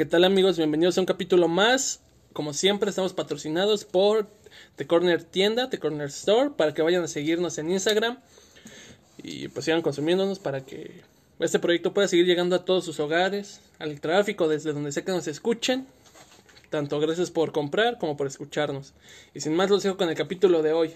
¿Qué 0.00 0.06
tal 0.06 0.24
amigos? 0.24 0.56
Bienvenidos 0.56 0.96
a 0.96 1.02
un 1.02 1.06
capítulo 1.06 1.46
más. 1.46 2.00
Como 2.32 2.54
siempre 2.54 2.88
estamos 2.88 3.12
patrocinados 3.12 3.84
por 3.84 4.30
The 4.76 4.86
Corner 4.86 5.22
Tienda, 5.22 5.68
The 5.68 5.78
Corner 5.78 6.08
Store, 6.08 6.52
para 6.56 6.72
que 6.72 6.80
vayan 6.80 7.04
a 7.04 7.06
seguirnos 7.06 7.58
en 7.58 7.70
Instagram 7.70 8.18
y 9.18 9.48
pues 9.48 9.66
sigan 9.66 9.82
consumiéndonos 9.82 10.38
para 10.38 10.64
que 10.64 11.02
este 11.38 11.58
proyecto 11.58 11.92
pueda 11.92 12.08
seguir 12.08 12.24
llegando 12.24 12.56
a 12.56 12.64
todos 12.64 12.86
sus 12.86 12.98
hogares, 12.98 13.60
al 13.78 14.00
tráfico, 14.00 14.48
desde 14.48 14.72
donde 14.72 14.90
sea 14.90 15.04
que 15.04 15.12
nos 15.12 15.26
escuchen. 15.26 15.86
Tanto 16.70 16.98
gracias 16.98 17.30
por 17.30 17.52
comprar 17.52 17.98
como 17.98 18.16
por 18.16 18.26
escucharnos. 18.26 18.94
Y 19.34 19.40
sin 19.40 19.54
más 19.54 19.68
los 19.68 19.82
dejo 19.82 19.98
con 19.98 20.08
el 20.08 20.14
capítulo 20.14 20.62
de 20.62 20.72
hoy. 20.72 20.94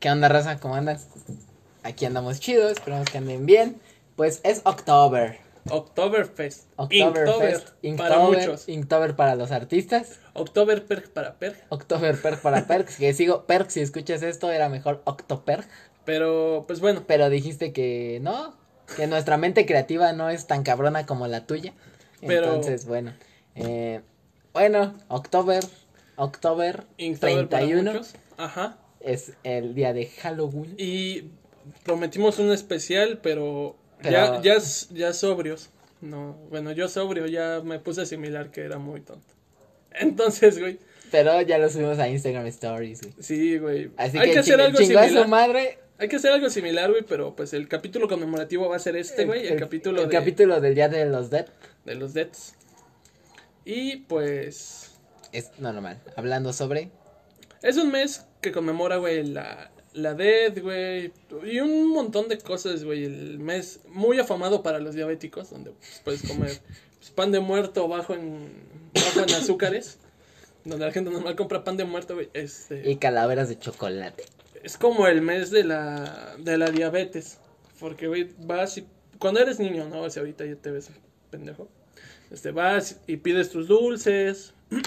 ¿Qué 0.00 0.10
onda, 0.10 0.28
raza? 0.28 0.58
¿Cómo 0.58 0.74
andas? 0.74 1.06
Aquí 1.84 2.06
andamos 2.06 2.40
chidos, 2.40 2.72
esperamos 2.72 3.08
que 3.08 3.18
anden 3.18 3.46
bien. 3.46 3.80
Pues 4.16 4.40
es 4.42 4.62
October. 4.64 5.45
Oktoberfest. 5.70 6.68
Oktoberfest. 6.76 7.68
Inktober 7.82 8.08
para 8.10 8.18
muchos. 8.24 8.68
Inktober 8.68 9.16
para 9.16 9.34
los 9.36 9.50
artistas. 9.50 10.20
Oktoberperk 10.34 11.08
para 11.10 11.38
Perk. 11.38 11.56
Oktoberperk 11.70 12.40
para 12.40 12.66
Perks. 12.66 12.96
Que 12.96 13.12
sigo, 13.14 13.44
Perk, 13.46 13.70
si 13.70 13.80
escuchas 13.80 14.22
esto, 14.22 14.50
era 14.50 14.68
mejor 14.68 15.02
Octoperk. 15.04 15.68
Pero, 16.04 16.64
pues 16.66 16.80
bueno. 16.80 17.04
Pero 17.06 17.28
dijiste 17.30 17.72
que 17.72 18.18
no, 18.22 18.54
que 18.96 19.06
nuestra 19.06 19.36
mente 19.36 19.66
creativa 19.66 20.12
no 20.12 20.30
es 20.30 20.46
tan 20.46 20.62
cabrona 20.62 21.06
como 21.06 21.26
la 21.26 21.46
tuya. 21.46 21.72
Pero- 22.26 22.46
Entonces, 22.46 22.86
bueno. 22.86 23.12
Eh, 23.54 24.02
bueno, 24.52 24.94
October, 25.08 25.64
October 26.16 26.84
Inktober 26.98 27.48
para 27.48 27.60
31 27.64 27.92
muchos. 27.92 28.14
Ajá. 28.36 28.78
es 29.00 29.32
el 29.44 29.74
día 29.74 29.92
de 29.92 30.06
Halloween. 30.06 30.74
Y 30.78 31.30
prometimos 31.84 32.38
un 32.38 32.50
especial, 32.52 33.18
pero, 33.22 33.76
Ya, 34.02 34.40
ya, 34.42 34.58
ya 34.90 35.12
sobrios. 35.12 35.70
No, 36.00 36.34
bueno, 36.50 36.72
yo 36.72 36.88
sobrio 36.88 37.26
ya 37.26 37.62
me 37.64 37.78
puse 37.78 38.00
a 38.00 38.04
asimilar 38.04 38.50
que 38.50 38.62
era 38.62 38.78
muy 38.78 39.00
tonto. 39.00 39.26
Entonces, 39.92 40.58
güey, 40.58 40.78
Pero 41.10 41.40
ya 41.42 41.58
lo 41.58 41.68
subimos 41.70 41.98
a 41.98 42.08
Instagram 42.08 42.46
Stories, 42.46 43.00
güey. 43.02 43.14
sí, 43.18 43.58
güey. 43.58 43.90
Así 43.96 44.18
Hay 44.18 44.28
que, 44.28 44.32
que 44.34 44.38
hacer 44.40 44.60
algo 44.60 44.78
a 44.78 44.80
su 44.82 44.86
similar. 44.86 45.28
madre. 45.28 45.78
Hay 45.98 46.08
que 46.08 46.16
hacer 46.16 46.30
algo 46.32 46.50
similar, 46.50 46.90
güey, 46.90 47.02
pero 47.08 47.34
pues 47.34 47.54
el 47.54 47.68
capítulo 47.68 48.06
conmemorativo 48.06 48.68
va 48.68 48.76
a 48.76 48.78
ser 48.78 48.96
este, 48.96 49.24
güey, 49.24 49.46
el, 49.46 49.58
capítulo 49.58 50.02
el 50.02 50.08
de, 50.10 50.14
capítulo 50.14 50.60
del 50.60 50.74
Día 50.74 50.90
de 50.90 51.06
los 51.06 51.30
Dead 51.30 51.46
de 51.86 51.94
los 51.94 52.12
Deads. 52.12 52.54
Y 53.64 53.96
pues 53.96 54.90
es 55.32 55.50
normal. 55.58 55.98
Hablando 56.16 56.52
sobre. 56.52 56.90
Es 57.62 57.78
un 57.78 57.90
mes 57.90 58.26
que 58.42 58.52
conmemora, 58.52 58.96
güey, 58.98 59.24
la, 59.24 59.70
la 59.96 60.14
Dead, 60.14 60.62
güey, 60.62 61.12
y 61.44 61.60
un 61.60 61.88
montón 61.88 62.28
de 62.28 62.38
cosas, 62.38 62.84
güey. 62.84 63.04
El 63.04 63.38
mes 63.38 63.80
muy 63.88 64.18
afamado 64.18 64.62
para 64.62 64.78
los 64.78 64.94
diabéticos, 64.94 65.50
donde 65.50 65.70
pues, 65.72 66.00
puedes 66.04 66.22
comer 66.22 66.60
pues, 66.98 67.10
pan 67.10 67.32
de 67.32 67.40
muerto 67.40 67.88
bajo 67.88 68.14
en, 68.14 68.50
bajo 68.94 69.20
en 69.20 69.34
azúcares, 69.34 69.98
donde 70.64 70.84
la 70.84 70.92
gente 70.92 71.10
normal 71.10 71.34
compra 71.34 71.64
pan 71.64 71.78
de 71.78 71.84
muerto, 71.84 72.14
güey. 72.14 72.28
Este, 72.34 72.88
Y 72.88 72.96
calaveras 72.96 73.48
de 73.48 73.58
chocolate. 73.58 74.24
es 74.62 74.76
como 74.76 75.06
el 75.06 75.22
mes 75.22 75.50
de 75.50 75.64
la, 75.64 76.36
de 76.38 76.58
la 76.58 76.70
diabetes, 76.70 77.38
porque, 77.80 78.06
güey, 78.06 78.28
vas 78.40 78.78
y... 78.78 78.86
Cuando 79.18 79.40
eres 79.40 79.58
niño, 79.58 79.88
¿no? 79.88 80.02
O 80.02 80.10
sea, 80.10 80.20
ahorita 80.20 80.44
ya 80.44 80.56
te 80.56 80.70
ves 80.70 80.90
pendejo. 81.30 81.68
Este, 82.30 82.50
vas 82.50 83.00
y 83.06 83.16
pides 83.16 83.50
tus 83.50 83.66
dulces. 83.66 84.54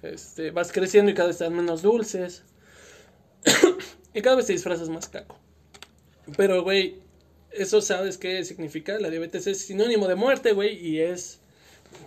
Este, 0.00 0.52
vas 0.52 0.70
creciendo 0.70 1.10
y 1.10 1.14
cada 1.14 1.26
vez 1.26 1.38
te 1.38 1.42
dan 1.42 1.56
menos 1.56 1.82
dulces. 1.82 2.44
y 4.18 4.22
cada 4.22 4.36
vez 4.36 4.46
te 4.46 4.52
disfrazas 4.52 4.88
más 4.88 5.08
caco. 5.08 5.38
Pero, 6.36 6.62
güey, 6.62 6.96
eso 7.52 7.80
sabes 7.80 8.18
qué 8.18 8.44
significa. 8.44 8.98
La 8.98 9.10
diabetes 9.10 9.46
es 9.46 9.60
sinónimo 9.64 10.08
de 10.08 10.14
muerte, 10.14 10.52
güey. 10.52 10.76
Y 10.76 11.00
es, 11.00 11.40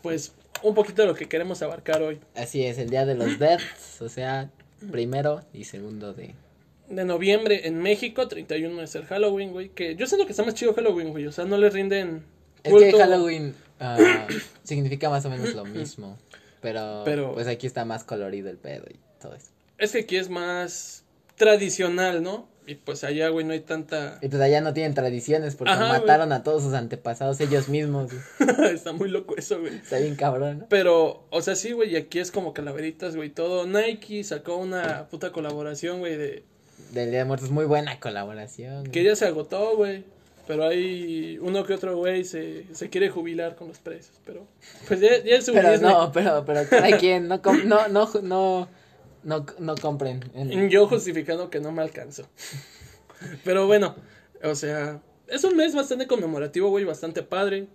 pues, 0.01 0.33
un 0.61 0.75
poquito 0.75 1.01
de 1.01 1.07
lo 1.07 1.15
que 1.15 1.27
queremos 1.27 1.61
abarcar 1.61 2.01
hoy. 2.01 2.19
Así 2.35 2.63
es, 2.65 2.77
el 2.77 2.89
Día 2.89 3.05
de 3.05 3.15
los 3.15 3.39
Deads. 3.39 4.01
O 4.01 4.09
sea, 4.09 4.49
primero 4.91 5.41
y 5.53 5.63
segundo 5.63 6.13
de. 6.13 6.35
De 6.89 7.05
noviembre 7.05 7.67
en 7.67 7.81
México, 7.81 8.27
31 8.27 8.81
es 8.81 8.95
el 8.95 9.05
Halloween, 9.05 9.51
güey. 9.53 9.69
Que 9.69 9.95
yo 9.95 10.05
siento 10.07 10.25
que 10.25 10.33
está 10.33 10.43
más 10.43 10.55
chido 10.55 10.73
Halloween, 10.73 11.11
güey. 11.11 11.25
O 11.25 11.31
sea, 11.31 11.45
no 11.45 11.57
le 11.57 11.69
rinden. 11.69 12.23
Es 12.63 12.73
que. 12.73 12.91
Halloween 12.91 13.55
ah, 13.79 14.27
significa 14.63 15.09
más 15.09 15.25
o 15.25 15.29
menos 15.29 15.53
lo 15.55 15.63
mismo. 15.65 16.17
Pero, 16.61 17.03
Pero- 17.05 17.33
pues 17.33 17.47
aquí 17.47 17.65
está 17.65 17.85
más 17.85 18.03
colorido 18.03 18.49
el 18.49 18.57
pedo 18.57 18.85
y 18.89 18.97
todo 19.19 19.33
eso. 19.33 19.47
Es 19.77 19.93
que 19.93 19.99
aquí 19.99 20.17
es 20.17 20.29
más 20.29 21.00
tradicional, 21.41 22.21
¿no? 22.21 22.47
Y 22.67 22.75
pues 22.75 23.03
allá, 23.03 23.29
güey, 23.29 23.43
no 23.43 23.53
hay 23.53 23.61
tanta. 23.61 24.19
Y 24.21 24.29
pues 24.29 24.39
allá 24.39 24.61
no 24.61 24.73
tienen 24.73 24.93
tradiciones 24.93 25.55
porque 25.55 25.73
Ajá, 25.73 25.87
mataron 25.87 26.31
a 26.31 26.43
todos 26.43 26.61
sus 26.61 26.73
antepasados 26.73 27.41
ellos 27.41 27.67
mismos. 27.67 28.11
Está 28.71 28.93
muy 28.93 29.09
loco 29.09 29.35
eso, 29.35 29.59
güey. 29.59 29.75
Está 29.75 29.97
bien 29.97 30.15
cabrón, 30.15 30.59
¿no? 30.59 30.65
Pero, 30.69 31.25
o 31.31 31.41
sea, 31.41 31.55
sí, 31.55 31.71
güey, 31.71 31.93
y 31.93 31.95
aquí 31.95 32.19
es 32.19 32.31
como 32.31 32.53
calaveritas, 32.53 33.15
güey, 33.15 33.31
todo. 33.31 33.65
Nike 33.65 34.23
sacó 34.23 34.57
una 34.57 35.07
puta 35.09 35.31
colaboración, 35.31 35.97
güey, 35.99 36.15
de. 36.15 36.43
Del 36.91 37.09
Día 37.09 37.19
de 37.19 37.25
Muertos, 37.25 37.49
muy 37.49 37.65
buena 37.65 37.99
colaboración. 37.99 38.83
Que 38.91 39.03
ya 39.03 39.15
se 39.15 39.25
agotó, 39.25 39.75
güey. 39.75 40.03
Pero 40.45 40.67
hay 40.67 41.39
uno 41.41 41.63
que 41.65 41.73
otro, 41.73 41.97
güey, 41.97 42.23
se, 42.23 42.65
se 42.73 42.89
quiere 42.89 43.09
jubilar 43.09 43.55
con 43.55 43.69
los 43.69 43.79
precios. 43.79 44.19
Pero, 44.25 44.45
pues 44.87 44.99
ya, 44.99 45.23
ya 45.23 45.37
es 45.37 45.45
su 45.45 45.53
Pero 45.53 45.77
no, 45.79 46.11
pero, 46.11 46.43
pero 46.45 46.61
cada 46.69 46.97
quien, 46.99 47.27
no, 47.27 47.41
no, 47.65 47.87
no, 47.87 48.09
no, 48.21 48.67
no, 49.23 49.45
no 49.59 49.75
compren. 49.75 50.23
en- 50.33 50.69
Yo 50.69 50.87
justificando 50.87 51.49
que 51.49 51.59
no 51.59 51.71
me 51.71 51.81
alcanzó. 51.81 52.27
Pero 53.43 53.67
bueno, 53.67 53.95
o 54.43 54.55
sea, 54.55 55.01
es 55.27 55.43
un 55.43 55.55
mes 55.55 55.75
bastante 55.75 56.07
conmemorativo, 56.07 56.69
güey, 56.69 56.85
bastante 56.85 57.23
padre. 57.23 57.67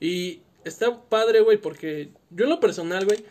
Y 0.00 0.42
está 0.64 1.00
padre, 1.02 1.40
güey, 1.40 1.58
porque 1.58 2.10
yo 2.30 2.44
en 2.44 2.50
lo 2.50 2.60
personal, 2.60 3.04
güey, 3.04 3.24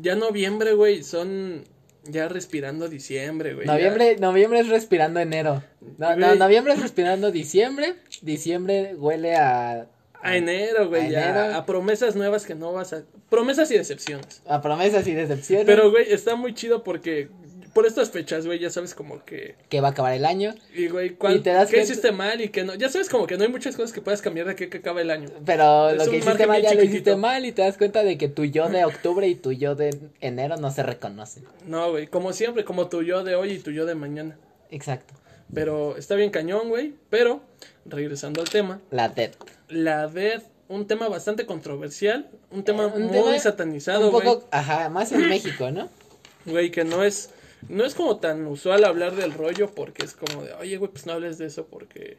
ya 0.00 0.14
noviembre, 0.14 0.72
güey, 0.74 1.02
son 1.04 1.64
ya 2.04 2.28
respirando 2.28 2.88
diciembre, 2.88 3.54
güey. 3.54 3.66
ya- 3.66 3.72
Noviembre, 3.74 4.16
noviembre 4.16 4.60
es 4.60 4.68
respirando 4.68 5.20
enero. 5.20 5.62
No, 5.98 6.34
noviembre 6.36 6.72
es 6.72 6.80
respirando 6.80 7.30
diciembre. 7.30 7.96
Diciembre 8.22 8.94
huele 8.96 9.36
a, 9.36 9.86
A 10.22 10.36
enero, 10.36 10.88
güey, 10.88 11.06
A 11.06 11.08
ya. 11.10 11.30
enero. 11.30 11.54
A 11.56 11.66
promesas 11.66 12.16
nuevas 12.16 12.44
que 12.46 12.54
no 12.54 12.72
vas 12.72 12.92
a. 12.92 13.02
Promesas 13.30 13.70
y 13.70 13.78
decepciones. 13.78 14.42
a 14.46 14.60
promesas 14.60 15.06
y 15.06 15.14
decepciones. 15.14 15.66
Pero, 15.66 15.90
güey, 15.90 16.12
está 16.12 16.34
muy 16.36 16.54
chido 16.54 16.82
porque 16.82 17.28
por 17.72 17.86
estas 17.86 18.10
fechas, 18.10 18.44
güey, 18.46 18.58
ya 18.58 18.68
sabes 18.68 18.94
como 18.94 19.24
que. 19.24 19.54
que 19.68 19.80
va 19.80 19.88
a 19.88 19.90
acabar 19.92 20.12
el 20.12 20.24
año. 20.26 20.54
Y, 20.74 20.88
güey, 20.88 21.10
¿cuál, 21.10 21.36
Y 21.36 21.40
te 21.40 21.50
das 21.50 21.68
¿qué 21.70 21.76
cuenta- 21.76 21.92
hiciste 21.92 22.10
mal 22.12 22.40
y 22.40 22.48
qué 22.48 22.64
no? 22.64 22.74
Ya 22.74 22.88
sabes 22.88 23.08
como 23.08 23.26
que 23.28 23.36
no 23.36 23.44
hay 23.44 23.48
muchas 23.48 23.76
cosas 23.76 23.92
que 23.92 24.00
puedas 24.02 24.20
cambiar 24.20 24.46
de 24.46 24.52
aquí 24.52 24.66
que 24.68 24.78
acabe 24.78 25.02
el 25.02 25.10
año. 25.10 25.28
Pero 25.46 25.90
Es 25.90 26.04
lo 26.04 26.10
que 26.10 26.18
hiciste 26.18 26.46
mal 26.48 26.60
ya 26.62 26.68
lo 26.70 26.80
chiquitito. 26.80 26.92
hiciste 26.96 27.16
mal 27.16 27.44
y 27.46 27.52
te 27.52 27.62
das 27.62 27.78
cuenta 27.78 28.02
de 28.02 28.18
que 28.18 28.28
tu 28.28 28.44
yo 28.44 28.68
de 28.68 28.84
octubre 28.84 29.26
y 29.28 29.36
tu 29.36 29.52
yo 29.52 29.74
de 29.76 29.96
enero 30.20 30.56
no 30.56 30.70
se 30.72 30.82
reconocen. 30.82 31.44
No, 31.66 31.92
güey, 31.92 32.08
como 32.08 32.32
siempre, 32.32 32.64
como 32.64 32.88
tu 32.88 33.02
yo 33.02 33.22
de 33.22 33.36
hoy 33.36 33.52
y 33.52 33.58
tu 33.60 33.70
yo 33.70 33.86
de 33.86 33.94
mañana. 33.94 34.36
Exacto. 34.72 35.14
Pero 35.54 35.96
está 35.96 36.14
bien 36.14 36.30
cañón, 36.30 36.68
güey. 36.68 36.94
Pero, 37.10 37.40
regresando 37.84 38.40
al 38.40 38.48
tema, 38.48 38.80
La 38.90 39.08
dead. 39.08 39.32
la 39.68 40.06
Death, 40.08 40.44
un 40.68 40.86
tema 40.86 41.08
bastante 41.08 41.46
controversial, 41.46 42.28
un 42.50 42.62
tema 42.64 42.86
Un 42.86 43.04
muy 43.04 43.12
tema 43.12 43.38
satanizado, 43.38 44.06
Un 44.06 44.12
güey. 44.12 44.24
poco, 44.24 44.48
ajá, 44.52 44.88
más 44.88 45.10
en 45.12 45.28
México, 45.28 45.70
¿no? 45.70 45.88
Güey, 46.46 46.70
que 46.70 46.84
no 46.84 47.02
es, 47.04 47.30
no 47.68 47.84
es 47.84 47.94
como 47.94 48.18
tan 48.18 48.46
usual 48.46 48.84
hablar 48.84 49.16
del 49.16 49.32
rollo 49.32 49.70
porque 49.74 50.04
es 50.04 50.14
como 50.14 50.44
de, 50.44 50.52
oye, 50.54 50.76
güey, 50.76 50.90
pues 50.90 51.06
no 51.06 51.12
hables 51.14 51.38
de 51.38 51.46
eso 51.46 51.66
porque, 51.66 52.18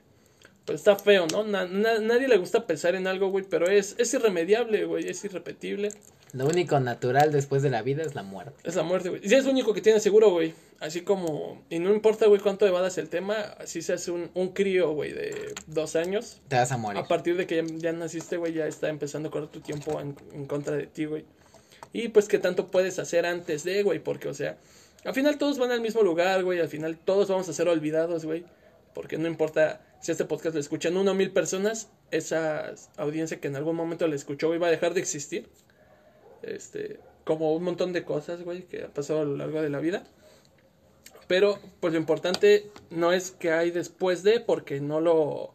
pues 0.66 0.80
está 0.81 0.96
feo, 0.97 1.25
¿no? 1.31 1.44
Na- 1.44 1.66
na- 1.66 2.00
nadie 2.00 2.28
le 2.28 2.38
gusta 2.38 2.68
pensar 2.68 2.96
en 2.96 3.08
algo, 3.08 3.30
güey, 3.30 3.46
pero 3.50 3.68
es, 3.70 3.96
es 3.97 4.14
irremediable, 4.14 4.84
güey, 4.86 5.08
es 5.08 5.24
irrepetible. 5.24 5.90
Lo 6.34 6.46
único 6.46 6.80
natural 6.80 7.31
después 7.31 7.62
de 7.62 7.69
la 7.69 7.81
vida 7.81 8.03
es 8.03 8.16
la 8.16 8.24
muerte. 8.24 8.53
Es 8.64 8.75
la 8.75 8.84
muerte, 8.84 9.09
güey. 9.09 9.22
Y 9.24 9.34
es 9.34 9.44
lo 9.44 9.52
único 9.52 9.74
que 9.74 9.81
tiene 9.81 10.00
seguro, 10.00 10.30
güey. 10.30 10.53
Así 10.80 11.02
como, 11.02 11.62
y 11.69 11.80
no 11.80 11.94
importa, 11.94 12.25
güey, 12.28 12.40
cuánto 12.42 12.66
evadas 12.66 12.97
el 12.97 13.09
tema, 13.09 13.36
así 13.59 13.81
se 13.81 13.94
hace 13.94 14.12
un, 14.12 14.31
un 14.34 14.50
crío, 14.50 14.91
güey, 14.94 15.12
de 15.12 15.53
dos 15.68 15.96
años. 15.96 16.41
Te 16.47 16.56
vas 16.56 16.72
a 16.72 16.78
morir. 16.78 17.00
A 17.00 17.08
partir 17.08 17.38
de 17.38 17.46
que 17.46 17.58
ya, 17.58 17.64
ya 17.78 17.91
naciste, 17.91 18.38
güey, 18.38 18.53
ya 18.53 18.66
está 18.66 18.90
empezando 18.90 19.29
a 19.29 19.32
correr 19.32 19.50
tu 19.50 19.59
tiempo 19.59 20.00
en, 20.00 20.16
en 20.34 20.46
contra 20.46 20.76
de 20.76 20.88
ti, 20.88 21.06
güey. 21.06 21.26
Y 21.94 22.08
pues, 22.08 22.28
¿qué 22.28 22.40
tanto 22.40 22.67
puedes 22.67 22.97
hacer 23.00 23.26
antes 23.26 23.64
de, 23.64 23.84
güey? 23.84 24.00
Porque, 24.00 24.29
o 24.29 24.34
sea, 24.34 24.58
al 25.03 25.14
final 25.14 25.38
todos 25.38 25.58
van 25.59 25.72
al 25.72 25.82
mismo 25.82 26.02
lugar, 26.02 26.44
güey. 26.44 26.59
Al 26.59 26.70
final 26.70 26.97
todos 26.97 27.28
vamos 27.28 27.50
a 27.50 27.53
ser 27.53 27.67
olvidados, 27.67 28.26
güey. 28.26 28.46
Porque 28.94 29.17
no 29.17 29.28
importa 29.28 29.82
si 30.02 30.11
este 30.11 30.26
podcast 30.26 30.56
lo 30.56 30.61
escuchan 30.61 30.97
una 30.97 31.11
o 31.11 31.14
mil 31.14 31.32
personas, 31.32 31.90
esa 32.11 32.73
audiencia 32.97 33.40
que 33.40 33.47
en 33.47 33.56
algún 33.56 33.76
momento 33.76 34.08
le 34.08 34.16
escuchó, 34.16 34.47
güey, 34.47 34.59
va 34.59 34.67
a 34.67 34.72
dejar 34.72 34.94
de 34.94 35.02
existir. 35.02 35.47
Este, 36.43 36.99
como 37.23 37.53
un 37.53 37.64
montón 37.64 37.93
de 37.93 38.03
cosas, 38.03 38.43
güey, 38.43 38.64
que 38.64 38.84
ha 38.84 38.88
pasado 38.88 39.22
a 39.22 39.26
lo 39.26 39.35
largo 39.38 39.61
de 39.61 39.70
la 39.70 39.79
vida. 39.79 40.03
Pero, 41.28 41.59
pues 41.79 41.93
lo 41.93 41.99
importante 41.99 42.72
no 42.90 43.14
es 43.14 43.32
que 43.32 43.52
hay 43.52 43.72
después 43.72 44.23
de, 44.23 44.40
porque 44.40 44.82
no 44.82 44.99
lo. 44.99 45.53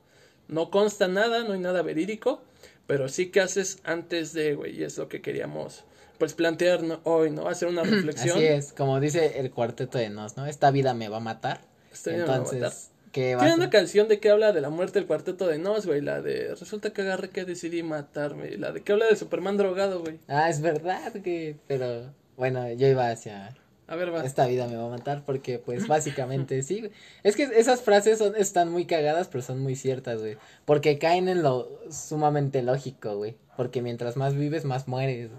No 0.49 0.71
consta 0.71 1.09
nada, 1.09 1.43
no 1.45 1.53
hay 1.53 1.61
nada 1.61 1.83
verídico. 1.83 2.41
Pero 2.87 3.09
sí 3.09 3.31
que 3.31 3.41
haces 3.41 3.79
antes 3.85 4.33
de, 4.33 4.55
güey. 4.55 4.79
Y 4.79 4.85
es 4.85 4.97
lo 4.97 5.09
que 5.09 5.21
queríamos, 5.21 5.85
pues, 6.19 6.35
plantear 6.35 6.83
¿no? 6.83 7.01
hoy, 7.05 7.31
¿no? 7.31 7.49
Hacer 7.49 7.69
una 7.69 7.83
reflexión. 7.85 8.37
Así 8.39 8.47
es, 8.47 8.73
como 8.73 9.01
dice 9.01 9.41
el 9.41 9.51
cuarteto 9.51 9.99
de 9.99 10.09
Nos, 10.09 10.37
¿no? 10.37 10.47
Esta 10.47 10.71
vida 10.71 10.95
me 10.95 11.09
va 11.09 11.19
a 11.19 11.21
matar. 11.21 11.61
Esta 11.93 12.11
vida 12.11 12.23
me 12.23 12.29
va 12.29 12.35
a 12.35 12.37
Entonces, 12.39 12.63
matar. 12.63 12.96
¿Qué 13.13 13.35
va 13.35 13.43
a 13.43 13.45
Tiene 13.45 13.57
una 13.57 13.71
canción 13.71 14.09
de 14.09 14.21
que 14.21 14.31
habla 14.31 14.53
de 14.53 14.61
la 14.61 14.71
muerte 14.71 14.99
del 14.99 15.07
cuarteto 15.07 15.47
de 15.47 15.59
Nos, 15.59 15.87
güey. 15.87 16.01
La 16.01 16.21
de 16.21 16.55
resulta 16.55 16.93
que 16.93 17.03
agarré 17.03 17.31
que 17.31 17.45
decidí 17.45 17.83
matarme. 17.83 18.57
La 18.59 18.73
de 18.73 18.83
que 18.83 18.93
habla 18.93 19.07
de 19.07 19.17
Superman 19.17 19.57
drogado, 19.57 20.01
güey. 20.01 20.19
Ah, 20.29 20.51
es 20.51 20.61
verdad, 20.61 21.13
que. 21.13 21.57
Pero. 21.67 22.13
Bueno, 22.37 22.71
yo 22.73 22.87
iba 22.87 23.09
hacia. 23.09 23.55
A 23.89 23.97
ver, 23.97 24.13
va. 24.13 24.25
Esta 24.25 24.47
vida 24.47 24.67
me 24.67 24.77
va 24.77 24.87
a 24.87 24.91
matar 24.91 25.23
porque, 25.25 25.59
pues, 25.59 25.87
básicamente 25.87 26.63
sí. 26.65 26.91
Es 27.23 27.37
que 27.37 27.45
esas 27.45 27.81
frases 27.83 28.19
son, 28.19 28.35
están 28.37 28.71
muy 28.71 28.85
cagadas, 28.85 29.29
pero 29.29 29.43
son 29.43 29.61
muy 29.61 29.77
ciertas, 29.77 30.21
güey. 30.21 30.37
Porque 30.65 30.99
caen 30.99 31.29
en 31.29 31.43
lo 31.43 31.81
sumamente 31.91 32.63
lógico, 32.63 33.17
güey. 33.17 33.37
Porque 33.57 33.83
mientras 33.83 34.17
más 34.17 34.35
vives, 34.35 34.65
más 34.65 34.89
mueres. 34.89 35.31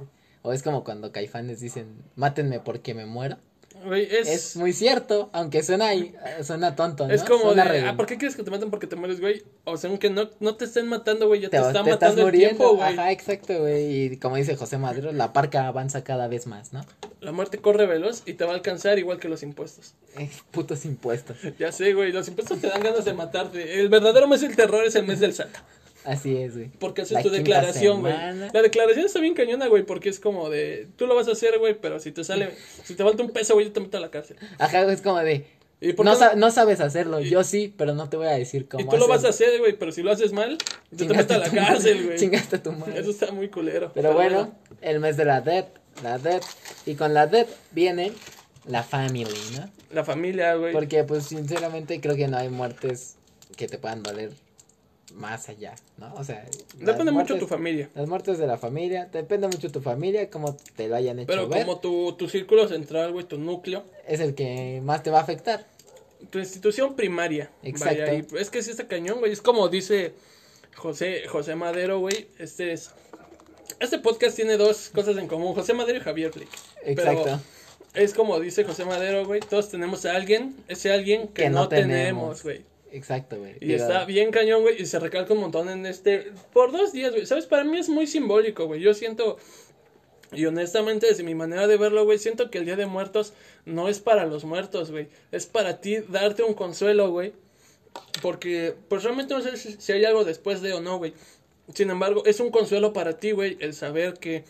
O 0.42 0.54
es 0.54 0.64
como 0.64 0.84
cuando 0.84 1.12
caifanes 1.12 1.60
dicen, 1.60 1.88
mátenme 2.16 2.60
porque 2.60 2.94
me 2.94 3.06
muero. 3.06 3.38
Es, 3.94 4.28
Es 4.28 4.56
muy 4.56 4.74
cierto, 4.74 5.30
aunque 5.34 5.64
suena, 5.64 5.88
ahí- 5.88 6.14
suena 6.44 6.76
tonto, 6.76 7.08
¿no? 7.08 7.14
es 7.14 7.24
como 7.24 7.40
de, 7.40 7.46
Suena 7.46 7.62
ah, 7.64 7.66
redundante. 7.68 7.98
¿por 7.98 8.06
qué 8.06 8.18
quieres 8.18 8.36
que 8.36 8.44
te 8.44 8.52
maten 8.52 8.70
porque 8.70 8.88
te 8.88 8.96
mueres, 8.96 9.20
güey? 9.20 9.44
O 9.66 9.78
sea, 9.78 9.90
aunque 9.90 10.10
no, 10.10 10.30
no 10.40 10.56
te 10.56 10.66
estén 10.66 10.88
matando, 10.88 11.28
güey, 11.28 11.42
ya 11.42 11.50
te, 11.50 11.58
te, 11.58 11.68
está 11.68 11.84
te 11.84 11.90
estás 11.92 11.94
matando 12.10 12.22
el 12.22 12.28
muriendo, 12.28 12.58
tiempo, 12.58 12.76
güey. 12.76 12.94
ajá, 12.94 13.12
exacto, 13.12 13.60
güey, 13.60 14.04
y 14.14 14.18
como 14.18 14.36
dice 14.36 14.56
José 14.56 14.78
Madero, 14.78 15.12
la 15.12 15.34
parca 15.34 15.68
avanza 15.68 16.04
cada 16.04 16.28
vez 16.28 16.48
más, 16.48 16.74
¿no? 16.74 16.86
La 17.22 17.32
muerte 17.32 17.58
corre 17.58 17.86
veloz 17.88 18.24
y 18.26 18.34
te 18.34 18.46
va 18.46 18.52
a 18.52 18.56
alcanzar 18.56 19.00
igual 19.00 19.20
que 19.20 19.28
los 19.30 19.44
impuestos. 19.44 19.94
Eh, 20.18 20.30
putos 20.52 20.86
impuestos, 20.86 21.38
Ya 21.60 21.72
sé, 21.72 21.94
güey, 21.94 22.12
los 22.12 22.28
impuestos 22.28 22.60
te 22.62 22.68
dan 22.68 22.82
ganas 22.82 23.06
de 23.06 23.14
matarte. 23.14 23.80
El 23.80 23.90
verdadero 23.90 24.28
mes 24.28 24.42
del 24.42 24.56
terror 24.56 24.84
es 24.84 24.96
el 24.96 25.06
mes 25.06 25.20
del 25.20 25.34
SAT. 25.34 25.50
Así 26.08 26.38
es, 26.38 26.56
güey. 26.56 26.70
Porque 26.80 27.02
haces 27.04 27.14
La 27.14 27.22
tu 27.24 27.30
declaración, 27.30 28.02
güey. 28.02 28.14
La 28.54 28.62
declaración 28.62 29.06
está 29.06 29.20
bien 29.20 29.34
cañona, 29.34 29.68
güey, 29.68 29.84
porque 29.84 30.10
es 30.10 30.20
como 30.20 30.50
de, 30.50 30.88
tú 30.96 31.06
lo 31.06 31.16
vas 31.16 31.28
a 31.28 31.34
hacer, 31.34 31.60
güey, 31.60 31.80
pero 31.80 32.00
si 32.00 32.12
te 32.12 32.24
sale, 32.24 32.52
si 32.84 32.96
te 32.96 33.04
falta 33.04 33.24
un 33.24 33.30
peso, 33.32 33.54
güey, 33.54 33.68
yo 33.68 33.74
te 33.74 33.80
meto 33.80 33.98
a 33.98 34.02
la 34.02 34.10
cárcel. 34.10 34.38
Ajá, 34.58 34.84
güey, 34.84 34.96
es 34.96 35.02
como 35.02 35.20
de, 35.20 35.46
¿Y 35.80 35.94
por 35.94 36.06
no, 36.06 36.16
sa- 36.16 36.36
no 36.36 36.50
sabes 36.50 36.80
hacerlo, 36.80 37.20
yo 37.20 37.44
sí, 37.44 37.74
pero 37.78 37.94
no 37.94 38.10
te 38.10 38.18
voy 38.18 38.28
a 38.28 38.32
decir 38.32 38.68
cómo 38.68 38.84
Y 38.84 38.90
tú 38.90 38.98
lo 38.98 39.08
vas 39.08 39.24
a 39.26 39.30
hacer, 39.30 39.60
güey, 39.60 39.74
pero 39.74 39.92
si 39.92 40.02
lo 40.02 40.12
haces 40.12 40.34
mal, 40.34 40.58
yo 40.92 41.08
te 41.08 41.14
meto 41.14 41.36
a 41.36 41.38
la 41.38 41.50
cárcel, 41.52 42.06
güey. 42.06 42.18
Chingaste 42.18 42.58
tu 42.58 42.72
madre. 42.72 43.00
Eso 43.00 43.12
está 43.12 43.32
muy 43.32 43.50
culero. 43.50 43.92
Pero 43.94 44.14
bueno, 44.14 44.56
el 44.82 45.00
mes 45.00 45.18
de 45.18 45.26
la 45.26 45.42
Death, 45.42 45.68
la 46.02 46.18
Death. 46.18 46.44
Y 46.88 46.96
con 46.96 47.14
la 47.14 47.28
Death 47.28 47.50
viene 47.72 48.12
la 48.66 48.82
family, 48.82 49.38
¿no? 49.56 49.70
La 49.92 50.04
familia, 50.04 50.56
güey. 50.56 50.74
Porque, 50.74 51.04
pues, 51.04 51.26
sinceramente, 51.26 52.02
creo 52.02 52.16
que 52.16 52.28
no 52.28 52.38
hay 52.38 52.50
muertes 52.50 53.18
que 53.56 53.68
te 53.68 53.78
puedan 53.78 54.02
doler 54.02 54.32
más 55.18 55.50
allá, 55.50 55.76
¿no? 55.98 56.14
O 56.16 56.24
sea, 56.24 56.46
Depende 56.76 57.12
mucho 57.12 57.34
muertes- 57.34 57.40
tu 57.40 57.48
familia. 57.48 57.90
Las 57.96 58.08
muertes 58.08 58.38
de 58.38 58.48
la 58.48 58.58
familia, 58.58 59.10
depende 59.12 59.48
mucho 59.48 59.72
tu 59.72 59.82
familia, 59.82 60.30
cómo 60.30 60.56
te 60.76 60.88
lo 60.88 60.96
hayan 60.96 61.20
hecho 61.20 61.28
Pero 61.28 61.48
ver, 61.50 61.66
como 61.66 61.80
tu, 61.80 62.14
tu 62.14 62.30
círculo 62.30 62.68
central, 62.68 63.12
güey, 63.12 63.26
tu 63.26 63.38
núcleo, 63.38 63.84
es 64.08 64.20
el 64.20 64.36
que 64.36 64.80
más 64.84 65.04
te 65.04 65.10
va 65.10 65.20
a 65.20 65.24
afectar. 65.24 65.66
tu 66.32 66.40
institución 66.40 66.96
primaria. 66.96 67.52
Exacto. 67.64 68.02
Vaya, 68.02 68.14
y 68.14 68.26
es 68.40 68.50
que 68.50 68.64
sí 68.64 68.72
está 68.72 68.88
cañón, 68.88 69.20
güey. 69.20 69.32
Es 69.32 69.42
como 69.42 69.70
dice 69.70 70.14
José, 70.76 71.28
José 71.28 71.56
Madero, 71.56 72.00
güey. 72.00 72.28
Este 72.40 72.74
es. 72.74 72.92
Este 73.80 74.00
podcast 74.00 74.36
tiene 74.36 74.58
dos 74.58 74.90
cosas 74.94 75.18
en 75.18 75.28
común, 75.28 75.54
José 75.54 75.74
Madero 75.74 76.00
y 76.00 76.02
Javier 76.02 76.32
Flick. 76.32 76.50
Exacto. 76.84 77.24
Pero 77.24 77.40
es 77.94 78.14
como 78.14 78.40
dice 78.40 78.64
José 78.64 78.86
Madero, 78.86 79.26
güey, 79.26 79.40
todos 79.42 79.70
tenemos 79.70 80.06
a 80.06 80.16
alguien, 80.16 80.56
ese 80.68 80.92
alguien 80.92 81.28
que, 81.28 81.50
no 81.50 81.68
tenemos, 81.68 82.44
güey. 82.44 82.64
Exacto, 82.92 83.38
güey. 83.38 83.56
Y 83.60 83.74
está 83.74 84.06
bien 84.06 84.32
cañón, 84.32 84.62
güey, 84.62 84.82
y 84.82 84.86
se 84.86 85.00
recalca 85.00 85.34
un 85.34 85.40
montón 85.40 85.70
en 85.70 85.86
este, 85.86 86.32
por 86.54 86.72
dos 86.72 86.94
días, 86.94 87.12
güey, 87.12 87.26
¿sabes? 87.26 87.46
Para 87.46 87.64
mí 87.64 87.78
es 87.78 87.90
muy 87.90 88.08
simbólico, 88.08 88.66
güey, 88.66 88.82
yo 88.82 88.94
siento, 88.94 89.38
y 90.32 90.46
honestamente 90.46 91.08
desde 91.08 91.24
mi 91.24 91.36
manera 91.36 91.68
de 91.68 91.78
verlo, 91.78 92.06
güey, 92.06 92.18
siento 92.18 92.50
que 92.50 92.60
el 92.60 92.66
Día 92.66 92.76
de 92.76 92.86
Muertos 92.86 93.34
no 93.66 93.90
es 93.90 94.00
para 94.00 94.26
los 94.26 94.46
muertos, 94.46 94.92
güey, 94.92 95.10
es 95.32 95.46
para 95.46 95.82
ti 95.82 95.98
darte 96.08 96.44
un 96.44 96.54
consuelo, 96.54 97.12
güey, 97.12 97.34
porque, 98.22 98.76
pues 98.88 99.04
realmente 99.04 99.34
no 99.34 99.42
sé 99.42 99.58
si, 99.58 99.74
si 99.80 99.92
hay 99.92 100.06
algo 100.06 100.24
después 100.24 100.62
de 100.62 100.74
o 100.74 100.82
no, 100.82 100.98
güey, 100.98 101.14
sin 101.74 101.90
embargo, 101.90 102.24
es 102.26 102.40
un 102.40 102.52
consuelo 102.52 102.94
para 102.94 103.18
ti, 103.18 103.32
güey, 103.32 103.58
el 103.60 103.74
saber 103.74 104.14
que 104.14 104.46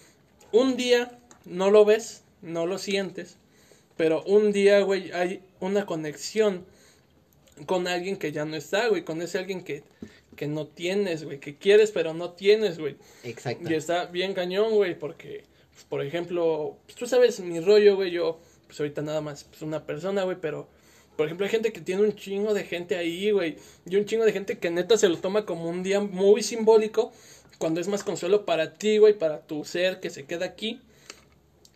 un 0.51 0.77
día 0.77 1.17
no 1.45 1.71
lo 1.71 1.85
ves, 1.85 2.23
no 2.41 2.67
lo 2.67 2.77
sientes, 2.77 3.37
pero 3.95 4.21
un 4.23 4.51
día, 4.51 4.81
güey, 4.81 5.11
hay 5.11 5.41
una 5.59 5.87
conexión 5.87 6.65
con 7.65 7.87
alguien 7.87 8.17
que 8.17 8.31
ya 8.31 8.45
no 8.45 8.55
está, 8.55 8.87
güey, 8.87 9.03
con 9.03 9.21
ese 9.21 9.37
alguien 9.37 9.63
que, 9.63 9.83
que 10.35 10.47
no 10.47 10.67
tienes, 10.67 11.23
güey, 11.23 11.39
que 11.39 11.57
quieres 11.57 11.91
pero 11.91 12.13
no 12.13 12.31
tienes, 12.31 12.79
güey. 12.79 12.95
Exacto. 13.23 13.69
Y 13.69 13.73
está 13.73 14.05
bien 14.05 14.33
cañón, 14.33 14.75
güey, 14.75 14.97
porque, 14.97 15.43
pues, 15.71 15.85
por 15.85 16.05
ejemplo, 16.05 16.77
pues, 16.85 16.95
tú 16.95 17.07
sabes 17.07 17.39
mi 17.39 17.59
rollo, 17.59 17.95
güey, 17.95 18.11
yo, 18.11 18.39
pues 18.67 18.79
ahorita 18.79 19.01
nada 19.01 19.21
más, 19.21 19.45
pues 19.45 19.61
una 19.61 19.85
persona, 19.85 20.23
güey, 20.23 20.37
pero, 20.39 20.67
por 21.15 21.25
ejemplo, 21.25 21.45
hay 21.45 21.51
gente 21.51 21.73
que 21.73 21.81
tiene 21.81 22.03
un 22.03 22.15
chingo 22.15 22.53
de 22.53 22.63
gente 22.63 22.95
ahí, 22.95 23.31
güey, 23.31 23.57
y 23.85 23.95
un 23.95 24.05
chingo 24.05 24.25
de 24.25 24.33
gente 24.33 24.59
que 24.59 24.69
neta 24.69 24.97
se 24.97 25.09
lo 25.09 25.17
toma 25.17 25.45
como 25.45 25.69
un 25.69 25.83
día 25.83 25.99
muy 25.99 26.43
simbólico, 26.43 27.11
cuando 27.57 27.81
es 27.81 27.87
más 27.87 28.03
consuelo 28.03 28.45
para 28.45 28.75
ti, 28.75 28.99
güey, 28.99 29.17
para 29.17 29.41
tu 29.41 29.65
ser 29.65 29.99
que 29.99 30.11
se 30.11 30.25
queda 30.25 30.45
aquí, 30.45 30.79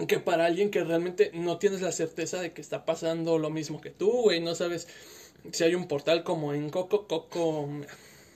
que 0.07 0.19
para 0.19 0.45
alguien 0.45 0.69
que 0.72 0.84
realmente 0.84 1.31
no 1.34 1.57
tienes 1.57 1.81
la 1.81 1.92
certeza 1.92 2.39
de 2.39 2.54
que 2.54 2.62
está 2.62 2.86
pasando 2.86 3.38
lo 3.38 3.50
mismo 3.50 3.81
que 3.81 3.89
tú, 3.89 4.12
güey, 4.24 4.39
no 4.39 4.56
sabes 4.56 4.88
si 5.51 5.63
hay 5.63 5.75
un 5.75 5.88
portal 5.88 6.23
como 6.23 6.53
en 6.53 6.69
Coco, 6.69 7.07
Coco, 7.07 7.69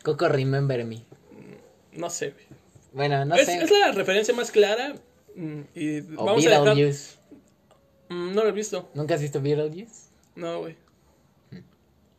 Coco 0.03 0.27
Remember 0.27 0.85
Me. 0.85 1.03
no 1.93 2.09
sé, 2.09 2.31
güey. 2.31 2.45
Bueno, 2.93 3.25
no 3.25 3.35
es, 3.35 3.45
sé. 3.45 3.57
es 3.57 3.71
la 3.71 3.91
referencia 3.91 4.33
más 4.33 4.51
clara 4.51 4.95
mm, 5.35 5.61
y 5.75 5.99
o 6.15 6.25
vamos 6.25 6.45
a 6.45 6.49
dejar... 6.49 6.75
Mm, 8.07 8.33
no 8.33 8.43
lo 8.43 8.49
he 8.49 8.51
visto, 8.51 8.89
¿Nunca 8.93 9.15
has 9.15 9.21
visto 9.21 9.41
Beetlejuice? 9.41 10.09
no, 10.35 10.59
güey. 10.59 10.75